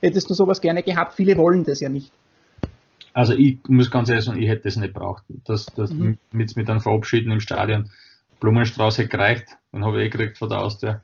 [0.00, 1.14] Hättest du sowas gerne gehabt?
[1.14, 2.12] Viele wollen das ja nicht.
[3.12, 5.24] Also ich muss ganz ehrlich sagen, ich hätte das nicht braucht.
[5.44, 6.18] Das, das mhm.
[6.32, 7.90] mit, mit einem Verabschieden im Stadion.
[8.40, 11.00] Blumenstrauß hätte gereicht, den habe ich eh gekriegt von der Austria.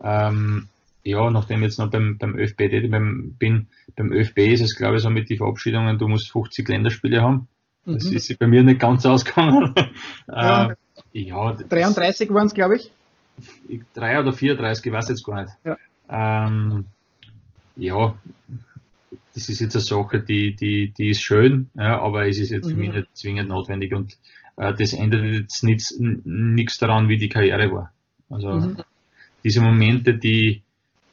[0.00, 0.68] Ähm,
[1.02, 4.96] ja, nachdem ich jetzt noch beim, beim ÖFB beim, bin, beim ÖFB ist es glaube
[4.96, 7.48] ich so mit den Verabschiedungen, du musst 50 Länderspiele haben.
[7.84, 8.16] Das mhm.
[8.16, 9.74] ist bei mir nicht ganz ausgegangen.
[10.28, 10.74] Ja, äh,
[11.12, 12.90] ja 33 waren es, glaube ich.
[13.94, 15.54] Drei oder 34, ich weiß jetzt gar nicht.
[15.64, 15.76] Ja,
[16.08, 16.86] ähm,
[17.76, 18.14] ja
[19.36, 22.64] das ist jetzt eine Sache, die, die, die ist schön, ja, aber es ist jetzt
[22.64, 22.70] mhm.
[22.70, 22.94] für mich mhm.
[22.96, 24.16] nicht zwingend notwendig und
[24.56, 27.92] äh, das ändert jetzt nichts daran, wie die Karriere war.
[28.30, 28.78] Also mhm.
[29.44, 30.62] diese Momente, die,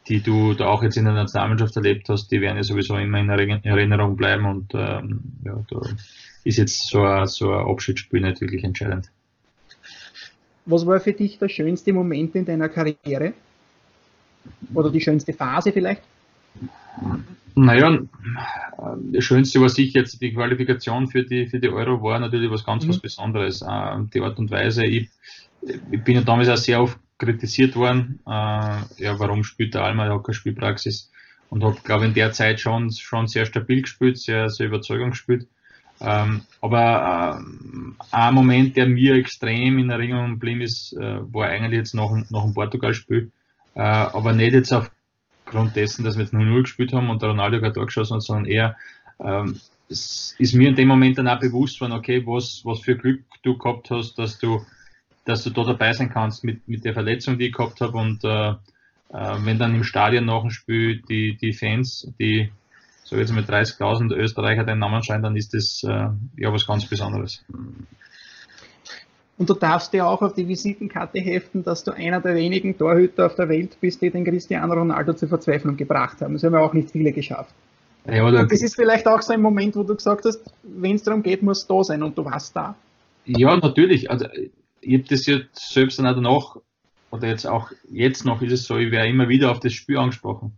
[0.08, 3.20] die du da auch jetzt in der Nationalmannschaft erlebt hast, die werden ja sowieso immer
[3.20, 5.82] in Erinnerung bleiben und ähm, ja, da
[6.46, 9.12] ist jetzt so ein, so ein Abschiedsspiel nicht wirklich entscheidend.
[10.66, 13.34] Was war für dich der schönste Moment in deiner Karriere?
[14.74, 16.02] Oder die schönste Phase vielleicht?
[17.56, 18.00] Naja,
[19.12, 22.66] das Schönste war sicher jetzt die Qualifikation für die, für die Euro war natürlich was
[22.66, 22.90] ganz mhm.
[22.90, 23.62] was Besonderes.
[23.62, 25.10] Äh, die Art und Weise, ich,
[25.92, 30.08] ich bin ja damals auch sehr oft kritisiert worden, äh, ja, warum spielt der Alma,
[30.08, 31.12] ja keine Spielpraxis
[31.50, 35.12] und habe, glaube ich, in der Zeit schon, schon sehr stabil gespielt, sehr, sehr Überzeugung
[35.12, 35.48] gespielt.
[36.02, 41.80] Ähm, aber äh, ein Moment, der mir extrem in Erinnerung geblieben ist, äh, war eigentlich
[41.80, 43.32] jetzt nach, nach dem Portugal-Spiel,
[43.76, 44.92] äh, aber nicht jetzt auf
[45.54, 48.24] aufgrund dessen, dass wir jetzt 0-0 gespielt haben und der Ronaldo gerade Tor geschossen hat,
[48.24, 48.76] sondern eher,
[49.20, 52.96] ähm, es ist mir in dem Moment dann auch bewusst worden, okay, was, was für
[52.96, 54.66] Glück du gehabt hast, dass du,
[55.26, 57.98] dass du da dabei sein kannst mit, mit der Verletzung, die ich gehabt habe.
[57.98, 58.54] Und äh,
[59.10, 62.52] wenn dann im Stadion nach dem Spiel die, die Fans, die
[63.14, 66.86] so jetzt mit 30.000 Österreicher den Namen schreien, dann ist das äh, ja was ganz
[66.88, 67.46] Besonderes.
[69.38, 73.28] Und du darfst dir auch auf die Visitenkarte heften, dass du einer der wenigen Torhüter
[73.28, 76.34] auf der Welt bist, die den Cristiano Ronaldo zur Verzweiflung gebracht haben.
[76.34, 77.54] Das haben ja auch nicht viele geschafft.
[78.08, 81.04] Ja, und das ist vielleicht auch so ein Moment, wo du gesagt hast, wenn es
[81.04, 82.76] darum geht, muss da sein und du warst da.
[83.26, 84.10] Ja, natürlich.
[84.10, 84.26] Also
[84.82, 86.58] ich habe das ja selbst dann auch danach,
[87.12, 89.98] oder jetzt auch jetzt noch ist es so, ich werde immer wieder auf das Spiel
[89.98, 90.58] angesprochen.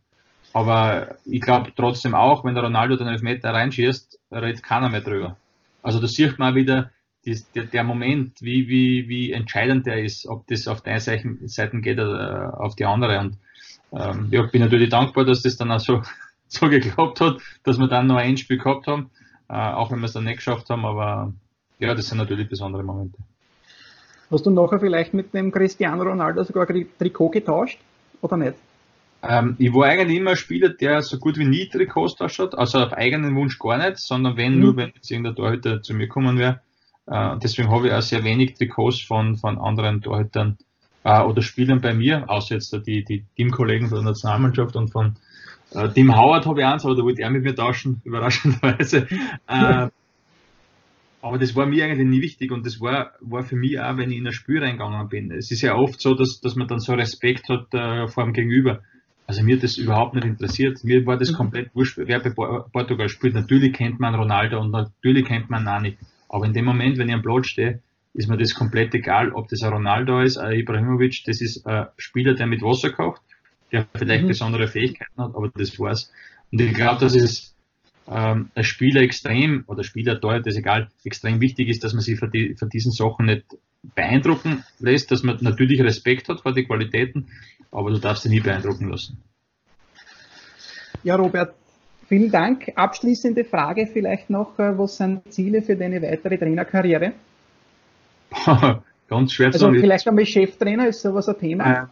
[0.56, 5.36] Aber ich glaube trotzdem auch, wenn der Ronaldo den Elfmeter reinschießt, redet keiner mehr drüber.
[5.84, 6.92] Also da sieht man wieder,
[7.26, 11.50] die, der, der, Moment, wie, wie, wie entscheidend der ist, ob das auf der einen
[11.50, 13.20] Seite geht oder auf die andere.
[13.20, 13.38] Und
[13.92, 16.02] ähm, ja, bin natürlich dankbar, dass das dann auch so,
[16.48, 19.10] so geklappt hat, dass wir dann noch ein Spiel gehabt haben,
[19.50, 21.34] äh, auch wenn wir es dann nicht geschafft haben, aber
[21.80, 23.18] ja, das sind natürlich besondere Momente.
[24.32, 27.80] Hast du nachher vielleicht mit dem Cristiano Ronaldo sogar Trikot getauscht
[28.22, 28.56] oder nicht?
[29.28, 32.58] Ähm, ich war eigentlich immer ein Spieler, der so gut wie nie Trikots tauscht hat,
[32.58, 34.60] also auf eigenen Wunsch gar nicht, sondern wenn mhm.
[34.60, 36.62] nur, wenn jetzt irgendein Torhüter zu mir kommen wäre.
[37.08, 40.58] Äh, deswegen habe ich auch sehr wenig Trikots von, von anderen Torhütern
[41.04, 45.16] äh, oder Spielern bei mir, außer jetzt die, die Teamkollegen von der Nationalmannschaft und von
[45.72, 49.08] äh, Tim Howard habe ich eins, aber da wollte er mit mir tauschen, überraschenderweise.
[49.48, 49.88] äh,
[51.22, 54.12] aber das war mir eigentlich nie wichtig und das war, war für mich auch, wenn
[54.12, 55.32] ich in ein Spiel reingegangen bin.
[55.32, 58.34] Es ist ja oft so, dass, dass man dann so Respekt hat äh, vor dem
[58.34, 58.82] Gegenüber.
[59.28, 60.84] Also mir hat das überhaupt nicht interessiert.
[60.84, 61.36] Mir war das mhm.
[61.36, 63.34] komplett wurscht, wer bei Portugal spielt.
[63.34, 65.98] Natürlich kennt man Ronaldo und natürlich kennt man Nani.
[66.30, 67.82] Aber in dem Moment, wenn ich am Platz stehe,
[68.14, 71.88] ist mir das komplett egal, ob das ein Ronaldo ist, ein Ibrahimovic, das ist ein
[71.98, 73.22] Spieler, der mit Wasser kocht,
[73.72, 74.30] der vielleicht mhm.
[74.30, 76.12] besondere Fähigkeiten hat, aber das war's.
[76.52, 77.56] Und ich glaube, dass es
[78.08, 82.02] ähm, ein Spieler extrem, oder Spieler, Tor, das ist egal, extrem wichtig ist, dass man
[82.02, 83.46] sich für, die, diesen Sachen nicht,
[83.94, 87.28] beeindrucken lässt, dass man natürlich Respekt hat vor den Qualitäten,
[87.76, 89.22] aber du darfst dich nie beeindrucken lassen.
[91.04, 91.54] Ja, Robert,
[92.08, 92.72] vielen Dank.
[92.76, 97.14] Abschließende Frage vielleicht noch, äh, was sind Ziele für deine weitere Trainerkarriere?
[99.08, 99.80] Ganz schwer zu also sagen.
[99.80, 101.84] Vielleicht einmal Cheftrainer, ist sowas ein Thema?
[101.84, 101.86] Äh,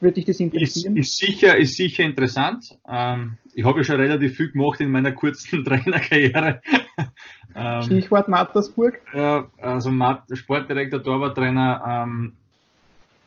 [0.00, 0.96] Würde dich das interessieren?
[0.96, 2.78] Ist, ist, sicher, ist sicher interessant.
[2.88, 6.62] Ähm, ich habe ja schon relativ viel gemacht in meiner kurzen Trainerkarriere.
[7.54, 9.00] ähm, Stichwort Mattersburg.
[9.12, 9.90] Also
[10.32, 12.04] Sportdirektor, Torwarttrainer.
[12.06, 12.32] Ähm,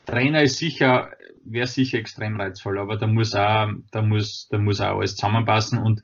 [0.07, 1.11] Trainer ist sicher,
[1.51, 5.79] wäre sicher extrem reizvoll, aber da muss auch, da muss, da muss auch alles zusammenpassen
[5.79, 6.01] und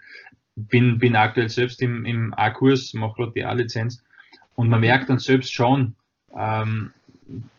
[0.55, 4.03] bin, bin aktuell selbst im, im A-Kurs, mache gerade die A-Lizenz
[4.55, 5.95] und man merkt dann selbst schon,
[6.37, 6.91] ähm,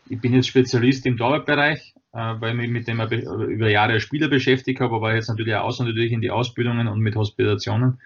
[0.09, 4.03] ich bin jetzt Spezialist im Torwartbereich, äh, weil ich mich mit dem über Jahre als
[4.03, 7.99] Spieler beschäftigt habe, aber jetzt natürlich auch natürlich in die Ausbildungen und mit Hospitationen.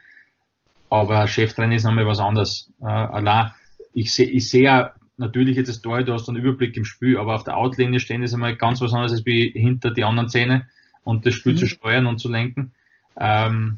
[0.89, 2.71] Aber Cheftrainer ist nochmal was anderes.
[2.81, 3.51] Äh, allein,
[3.93, 7.17] ich sehe ich seh ja natürlich jetzt das Tor, du hast einen Überblick im Spiel,
[7.17, 10.29] aber auf der Outlinie stehen ist einmal ganz was anderes als wie hinter die anderen
[10.29, 10.67] Zähne
[11.03, 11.57] und das Spiel mhm.
[11.57, 12.71] zu steuern und zu lenken.
[13.19, 13.77] Ähm,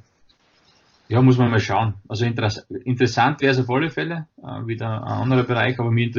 [1.09, 1.95] ja, muss man mal schauen.
[2.07, 6.09] Also interess interessant wäre es auf alle Fälle, äh, wieder ein anderer Bereich, aber mir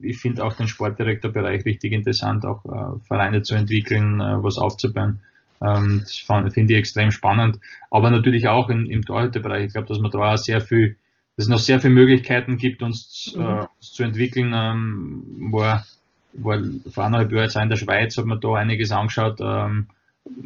[0.00, 5.20] ich finde auch den Sportdirektorbereich richtig interessant, auch äh, Vereine zu entwickeln, äh, was aufzubauen.
[5.62, 6.16] Ähm, das
[6.54, 7.60] finde ich extrem spannend.
[7.90, 9.66] Aber natürlich auch in, im Torhüterbereich.
[9.66, 10.96] Ich glaube, dass man da auch sehr viel,
[11.36, 13.42] es noch sehr viele Möglichkeiten gibt, uns, mhm.
[13.42, 14.52] äh, uns zu entwickeln.
[14.54, 15.86] Ähm, war,
[16.34, 16.58] war
[16.90, 19.40] vor eineinhalb Jahren jetzt auch in der Schweiz, hat man da einiges angeschaut.
[19.40, 19.86] Ähm,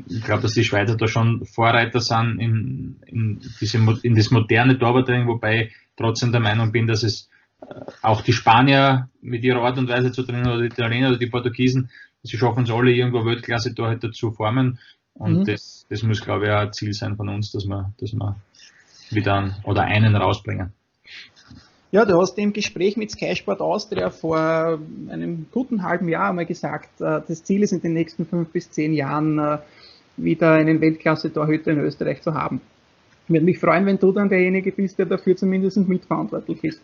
[0.09, 4.79] ich glaube, dass die Schweizer da schon Vorreiter sind in, in, diese, in das moderne
[4.79, 7.29] Torwarttraining, wobei ich trotzdem der Meinung bin, dass es
[7.61, 11.19] äh, auch die Spanier mit ihrer Art und Weise zu trainieren oder die Italiener oder
[11.19, 11.91] die Portugiesen,
[12.23, 14.79] sie schaffen es alle irgendwo Weltklasse Torhüter zu formen.
[15.15, 15.45] Und mhm.
[15.45, 18.37] das, das muss, glaube ich, auch ein Ziel sein von uns, dass wir, dass wir
[19.11, 20.73] wieder oder einen rausbringen.
[21.93, 24.79] Ja, du hast im Gespräch mit Sky Sport Austria vor
[25.09, 28.71] einem guten halben Jahr einmal gesagt, äh, das Ziel ist in den nächsten fünf bis
[28.71, 29.59] zehn Jahren äh,
[30.17, 32.61] wieder einen Weltklasse-Torhüter in Österreich zu haben.
[33.27, 36.83] Ich würde mich freuen, wenn du dann derjenige bist, der dafür zumindest mitverantwortlich ist.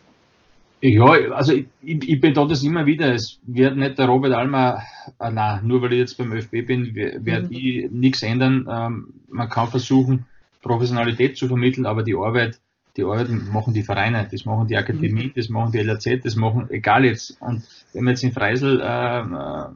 [0.80, 3.14] Ja, also ich, ich betone das immer wieder.
[3.14, 4.82] Es wird nicht der Robert Almer,
[5.20, 7.52] äh, nein, nur weil ich jetzt beim ÖFB bin, werde mhm.
[7.52, 8.66] ich nichts ändern.
[8.70, 10.26] Ähm, man kann versuchen,
[10.62, 12.60] Professionalität zu vermitteln, aber die Arbeit
[12.96, 15.32] die Arbeit machen die Vereine, das machen die Akademie, mhm.
[15.34, 17.40] das machen die LAZ, das machen, egal jetzt.
[17.40, 19.66] Und wenn man jetzt den Freisel äh, äh,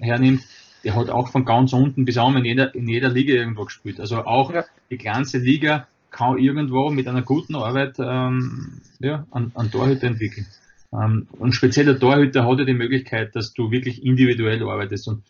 [0.00, 0.42] hernimmt,
[0.82, 4.00] der hat auch von ganz unten bis oben in jeder, in jeder Liga irgendwo gespielt.
[4.00, 4.64] Also auch ja.
[4.90, 10.46] die ganze Liga kann irgendwo mit einer guten Arbeit ähm, ja, an, an Torhüter entwickeln.
[10.92, 15.22] Ähm, und speziell der Torhüter hat ja die Möglichkeit, dass du wirklich individuell arbeitest und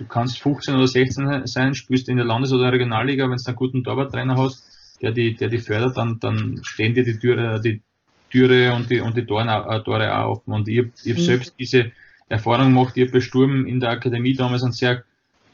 [0.00, 3.56] du kannst 15 oder 16 sein, spielst in der Landes- oder Regionalliga, wenn du einen
[3.56, 4.64] guten Torwarttrainer hast,
[5.02, 7.82] der die, der die fördert, dann, dann stehen dir die Türe, die
[8.30, 10.54] Türe und die, und die Tore, äh, Tore auch offen.
[10.54, 11.18] Und ich, habe mhm.
[11.18, 11.92] selbst diese
[12.30, 15.04] Erfahrung gemacht, ich habe bei Sturm in der Akademie damals einen sehr,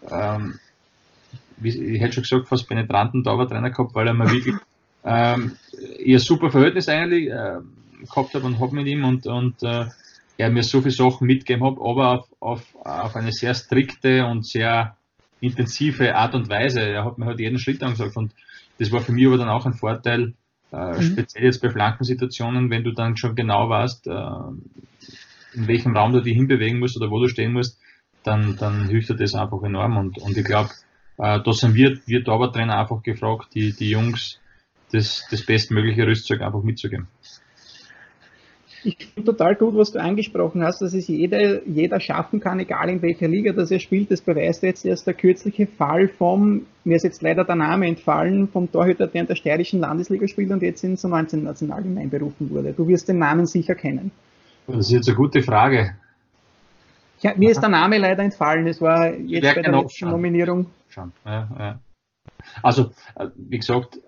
[0.08, 0.60] ähm,
[1.56, 4.54] wie, ich hätte schon gesagt, fast penetranten Torwarttrainer gehabt, weil er mir wirklich
[5.04, 5.56] ähm,
[5.98, 7.58] ihr super Verhältnis eigentlich äh,
[8.00, 9.86] gehabt hat und habe mit ihm und, und äh,
[10.38, 14.46] er mir so viele Sachen mitgegeben hat, aber auf, auf, auf eine sehr strikte und
[14.46, 14.96] sehr
[15.40, 16.80] intensive Art und Weise.
[16.80, 18.32] Er hat mir halt jeden Schritt angesagt und
[18.78, 20.34] das war für mich aber dann auch ein Vorteil,
[20.72, 21.02] äh, mhm.
[21.02, 24.20] speziell jetzt bei Flankensituationen, wenn du dann schon genau weißt, äh,
[25.54, 27.80] in welchem Raum du dich hinbewegen musst oder wo du stehen musst,
[28.22, 29.96] dann, dann hilft dir das einfach enorm.
[29.96, 30.70] Und, und ich glaube,
[31.18, 34.38] äh, da sind wir, wir Torwarttrainer einfach gefragt, die, die Jungs
[34.92, 37.08] das, das bestmögliche Rüstzeug einfach mitzugeben.
[38.86, 42.88] Ich finde total gut, was du angesprochen hast, dass es jeder, jeder schaffen kann, egal
[42.88, 44.12] in welcher Liga das er spielt.
[44.12, 48.46] Das beweist jetzt erst der kürzliche Fall vom, mir ist jetzt leider der Name entfallen,
[48.46, 52.48] vom Torhüter, der in der steirischen Landesliga spielt und jetzt in so 19 Nationalteam einberufen
[52.48, 52.74] wurde.
[52.74, 54.12] Du wirst den Namen sicher kennen.
[54.68, 55.96] Das ist jetzt eine gute Frage.
[57.22, 58.68] Ja, mir ist der Name leider entfallen.
[58.68, 60.66] Es war jetzt bei der letzten Nominierung.
[60.90, 61.10] Schon.
[61.24, 61.80] Ja, ja.
[62.62, 63.98] Also, äh, wie gesagt,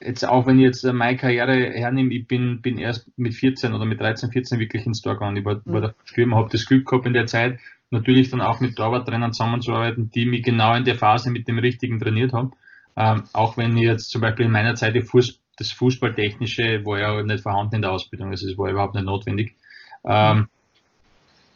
[0.00, 3.84] jetzt auch wenn ich jetzt meine Karriere hernehme, ich bin, bin erst mit 14 oder
[3.84, 5.36] mit 13, 14 wirklich ins Tor gegangen.
[5.36, 5.72] Ich war, mhm.
[5.72, 7.58] war der Stürmer, habe das Glück gehabt in der Zeit,
[7.90, 11.98] natürlich dann auch mit Torwarttrainern zusammenzuarbeiten, die mich genau in der Phase mit dem Richtigen
[11.98, 12.52] trainiert haben.
[12.96, 17.22] Ähm, auch wenn ich jetzt zum Beispiel in meiner Zeit Fuß, das Fußballtechnische war ja
[17.22, 19.54] nicht vorhanden in der Ausbildung, also es war überhaupt nicht notwendig.
[20.04, 20.48] Ähm,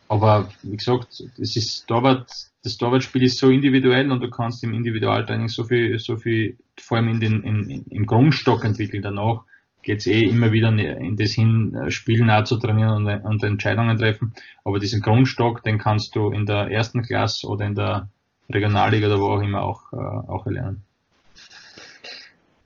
[0.08, 4.74] aber wie gesagt, es ist Torwart, das Torwartspiel ist so individuell und du kannst im
[4.74, 9.02] Individualtraining so viel, so viel, vor allem in den, in, im Grundstock entwickeln.
[9.02, 9.44] Danach
[9.82, 14.34] geht's eh immer wieder in das hin, Spielen auch zu trainieren und, und Entscheidungen treffen.
[14.64, 18.08] Aber diesen Grundstock, den kannst du in der ersten Klasse oder in der
[18.50, 20.82] Regionalliga oder wo auch immer auch, äh, auch erlernen.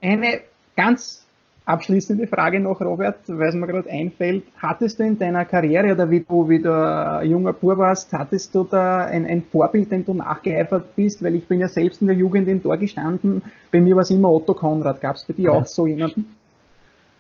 [0.01, 0.41] Eine
[0.77, 1.24] ganz
[1.67, 4.45] Abschließende Frage noch, Robert, weil es mir gerade einfällt.
[4.59, 8.55] Hattest du in deiner Karriere oder wie du, wie du ein junger Bub warst, hattest
[8.55, 11.23] du da ein, ein Vorbild, dem du nachgeeifert bist?
[11.23, 13.41] Weil ich bin ja selbst in der Jugend im Tor gestanden.
[13.73, 15.01] Bei mir war es immer Otto Konrad.
[15.01, 15.51] Gab es bei dir ja.
[15.53, 16.37] auch so jemanden?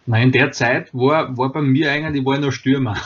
[0.04, 2.96] Nein, in der Zeit war, war bei mir eigentlich, war ich noch Stürmer.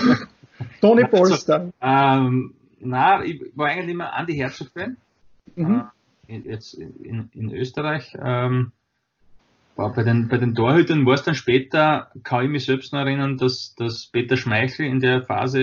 [0.80, 1.72] Tony also, Polster.
[1.80, 4.96] Also, ähm, nein, ich war eigentlich immer Andi Herzog-Fan.
[5.56, 5.84] Mhm.
[6.28, 8.16] Äh, jetzt in, in Österreich.
[8.22, 8.70] Ähm,
[9.76, 13.38] bei den, bei den Torhütern war es dann später, kann ich mich selbst noch erinnern,
[13.38, 15.60] dass, dass Peter Schmeichel in der Phase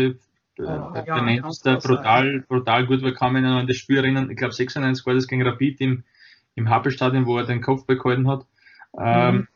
[0.58, 3.98] äh, oh, bei ja, Manchester brutal, brutal gut war, kann mich noch an das Spiel
[3.98, 4.30] erinnern.
[4.32, 6.04] Ich glaube 96 war das gegen Rapid im,
[6.56, 8.46] im Happelstadion, wo er den Kopf behalten hat.
[8.98, 9.48] Ähm, mhm.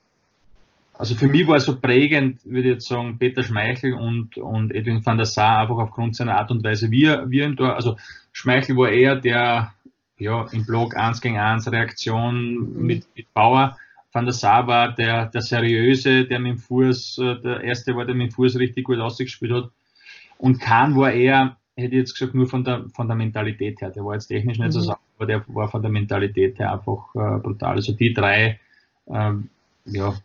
[1.01, 4.71] Also für mich war es so prägend, würde ich jetzt sagen, Peter Schmeichel und, und
[4.71, 7.55] Edwin van der Sar einfach aufgrund seiner Art und Weise, wie er, wie er im
[7.55, 7.97] Tor, also
[8.31, 9.73] Schmeichel war eher der,
[10.19, 13.77] ja, im Block 1 gegen 1 Reaktion mit, mit Bauer.
[14.11, 18.05] Van der Sar war der, der seriöse, der mit dem Fuß, äh, der erste war,
[18.05, 19.69] der mit dem Fuß richtig gut ausgespielt hat.
[20.37, 23.91] Und Kahn war eher, hätte ich jetzt gesagt, nur von der, von der Mentalität her.
[23.91, 24.71] Der war jetzt technisch nicht mhm.
[24.71, 27.75] so sauber, aber der war von der Mentalität her einfach äh, brutal.
[27.75, 28.59] Also die drei,
[29.07, 29.49] ähm,
[29.85, 30.15] ja,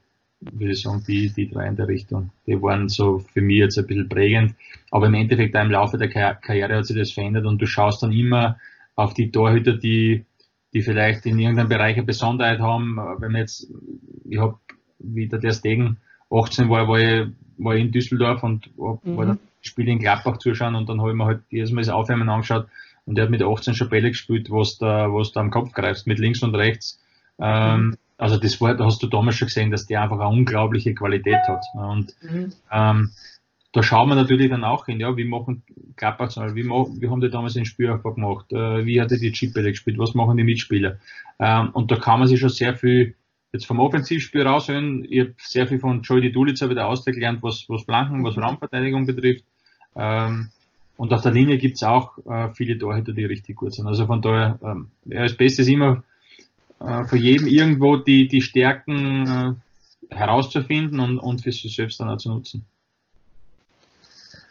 [0.41, 3.79] würde ich sagen, die, die drei in der Richtung, die waren so für mich jetzt
[3.79, 4.55] ein bisschen prägend.
[4.91, 8.13] Aber im Endeffekt, im Laufe der Karriere hat sich das verändert und du schaust dann
[8.13, 8.59] immer
[8.95, 10.25] auf die Torhüter, die
[10.77, 12.99] die vielleicht in irgendeinem Bereich eine Besonderheit haben.
[13.19, 13.67] Wenn man jetzt,
[14.29, 14.59] ich habe
[14.99, 15.97] wieder der Stegen
[16.31, 19.17] 18 war, war ich, war ich in Düsseldorf und war, mhm.
[19.17, 21.89] war das Spiel in Gladbach zuschauen und dann habe ich mir halt jedes Mal das
[21.89, 22.67] Aufwärmen angeschaut
[23.07, 26.07] und der hat mit 18 schon Bälle gespielt, was da, was da am Kopf greifst,
[26.07, 27.01] mit links und rechts.
[27.39, 27.97] Ähm, mhm.
[28.19, 31.41] Also das war, da hast du damals schon gesehen, dass der einfach eine unglaubliche Qualität
[31.49, 31.65] hat.
[31.73, 32.53] Und mhm.
[32.71, 33.13] ähm,
[33.77, 35.63] da schauen wir natürlich dann auch hin, ja, wie machen
[35.97, 39.71] Gladbach, wie, wie haben die damals den Spielaufbau gemacht, äh, wie hat er die Chipbälle
[39.71, 40.97] gespielt, was machen die Mitspieler.
[41.39, 43.17] Ähm, und da kann man sich schon sehr viel
[43.53, 45.07] jetzt vom Offensivspiel raushören.
[45.11, 49.45] Ich habe sehr viel von Joey Dulitzer wieder ausgelernt, was, was Flanken, was Raumverteidigung betrifft.
[49.95, 50.49] Ähm,
[50.97, 53.87] und auf der Linie gibt's auch äh, viele Torhüter, die richtig gut sind.
[53.87, 56.03] Also von daher, ähm, ja, das Beste ist immer
[56.81, 59.27] äh, für jeden irgendwo die, die Stärken
[60.11, 62.65] äh, herauszufinden und, und für sich selbst dann auch zu nutzen.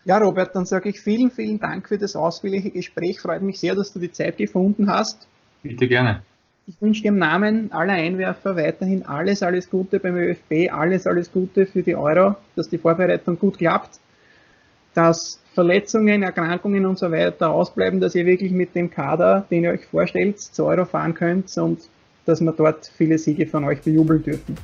[0.05, 3.19] Ja, Robert, dann sage ich vielen, vielen Dank für das ausführliche Gespräch.
[3.19, 5.27] Freut mich sehr, dass du die Zeit gefunden hast.
[5.63, 6.21] Bitte gerne.
[6.67, 11.31] Ich wünsche dir im Namen aller Einwerfer weiterhin alles, alles Gute beim ÖFB, alles, alles
[11.31, 13.99] Gute für die Euro, dass die Vorbereitung gut klappt,
[14.93, 19.71] dass Verletzungen, Erkrankungen und so weiter ausbleiben, dass ihr wirklich mit dem Kader, den ihr
[19.71, 21.81] euch vorstellt, zur Euro fahren könnt und
[22.25, 24.55] dass wir dort viele Siege von euch bejubeln dürfen.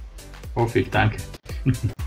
[0.56, 1.18] Hoffe ich, danke.